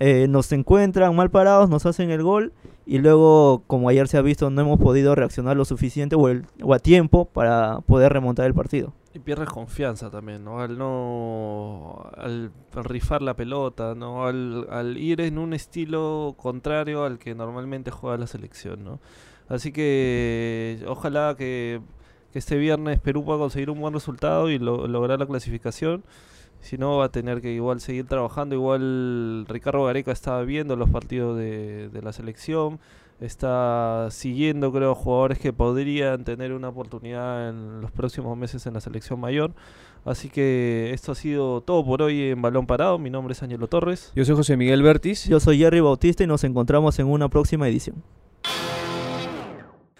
Eh, 0.00 0.26
nos 0.28 0.50
encuentran 0.52 1.14
mal 1.16 1.30
parados, 1.30 1.68
nos 1.68 1.84
hacen 1.86 2.10
el 2.10 2.22
gol 2.22 2.52
y 2.86 2.98
luego, 2.98 3.62
como 3.66 3.88
ayer 3.88 4.08
se 4.08 4.16
ha 4.16 4.22
visto, 4.22 4.48
no 4.50 4.60
hemos 4.62 4.78
podido 4.78 5.14
reaccionar 5.14 5.56
lo 5.56 5.64
suficiente 5.64 6.16
o, 6.16 6.74
a 6.74 6.78
tiempo 6.78 7.26
para 7.26 7.80
poder 7.80 8.12
remontar 8.12 8.46
el 8.46 8.54
partido. 8.54 8.94
Y 9.14 9.18
pierdes 9.18 9.48
confianza 9.48 10.10
también, 10.10 10.44
¿no? 10.44 10.60
Al 10.60 12.50
rifar 12.84 13.22
la 13.22 13.34
pelota, 13.34 13.94
¿no? 13.94 14.26
Al, 14.26 14.96
ir 14.96 15.20
en 15.20 15.38
un 15.38 15.52
estilo 15.54 16.34
contrario 16.36 17.04
al 17.04 17.18
que 17.18 17.34
normalmente 17.34 17.90
juega 17.90 18.16
la 18.16 18.26
selección, 18.26 18.84
¿no? 18.84 19.00
Así 19.48 19.72
que 19.72 20.82
ojalá 20.86 21.34
que, 21.36 21.80
este 22.34 22.56
viernes 22.56 23.00
Perú 23.00 23.24
pueda 23.24 23.38
conseguir 23.38 23.70
un 23.70 23.80
buen 23.80 23.92
resultado 23.94 24.48
y 24.50 24.58
lo- 24.58 24.86
lograr 24.86 25.18
la 25.18 25.26
clasificación. 25.26 26.04
Si 26.60 26.76
no, 26.76 26.98
va 26.98 27.06
a 27.06 27.08
tener 27.10 27.40
que 27.40 27.52
igual 27.52 27.80
seguir 27.80 28.06
trabajando. 28.06 28.54
Igual 28.54 29.46
Ricardo 29.48 29.84
Gareca 29.84 30.12
está 30.12 30.40
viendo 30.42 30.76
los 30.76 30.90
partidos 30.90 31.38
de, 31.38 31.88
de 31.88 32.02
la 32.02 32.12
selección. 32.12 32.78
Está 33.20 34.08
siguiendo, 34.10 34.72
creo, 34.72 34.94
jugadores 34.94 35.38
que 35.40 35.52
podrían 35.52 36.22
tener 36.24 36.52
una 36.52 36.68
oportunidad 36.68 37.48
en 37.48 37.80
los 37.80 37.90
próximos 37.90 38.36
meses 38.36 38.64
en 38.66 38.74
la 38.74 38.80
selección 38.80 39.18
mayor. 39.18 39.52
Así 40.04 40.28
que 40.28 40.92
esto 40.92 41.12
ha 41.12 41.14
sido 41.14 41.60
todo 41.60 41.84
por 41.84 42.00
hoy 42.02 42.30
en 42.30 42.40
Balón 42.40 42.66
Parado. 42.66 42.98
Mi 42.98 43.10
nombre 43.10 43.32
es 43.32 43.42
Ángelo 43.42 43.66
Torres. 43.66 44.12
Yo 44.14 44.24
soy 44.24 44.36
José 44.36 44.56
Miguel 44.56 44.82
Vértiz. 44.82 45.28
Yo 45.28 45.40
soy 45.40 45.58
Jerry 45.58 45.80
Bautista 45.80 46.22
y 46.22 46.26
nos 46.26 46.44
encontramos 46.44 46.98
en 46.98 47.06
una 47.06 47.28
próxima 47.28 47.68
edición. 47.68 47.96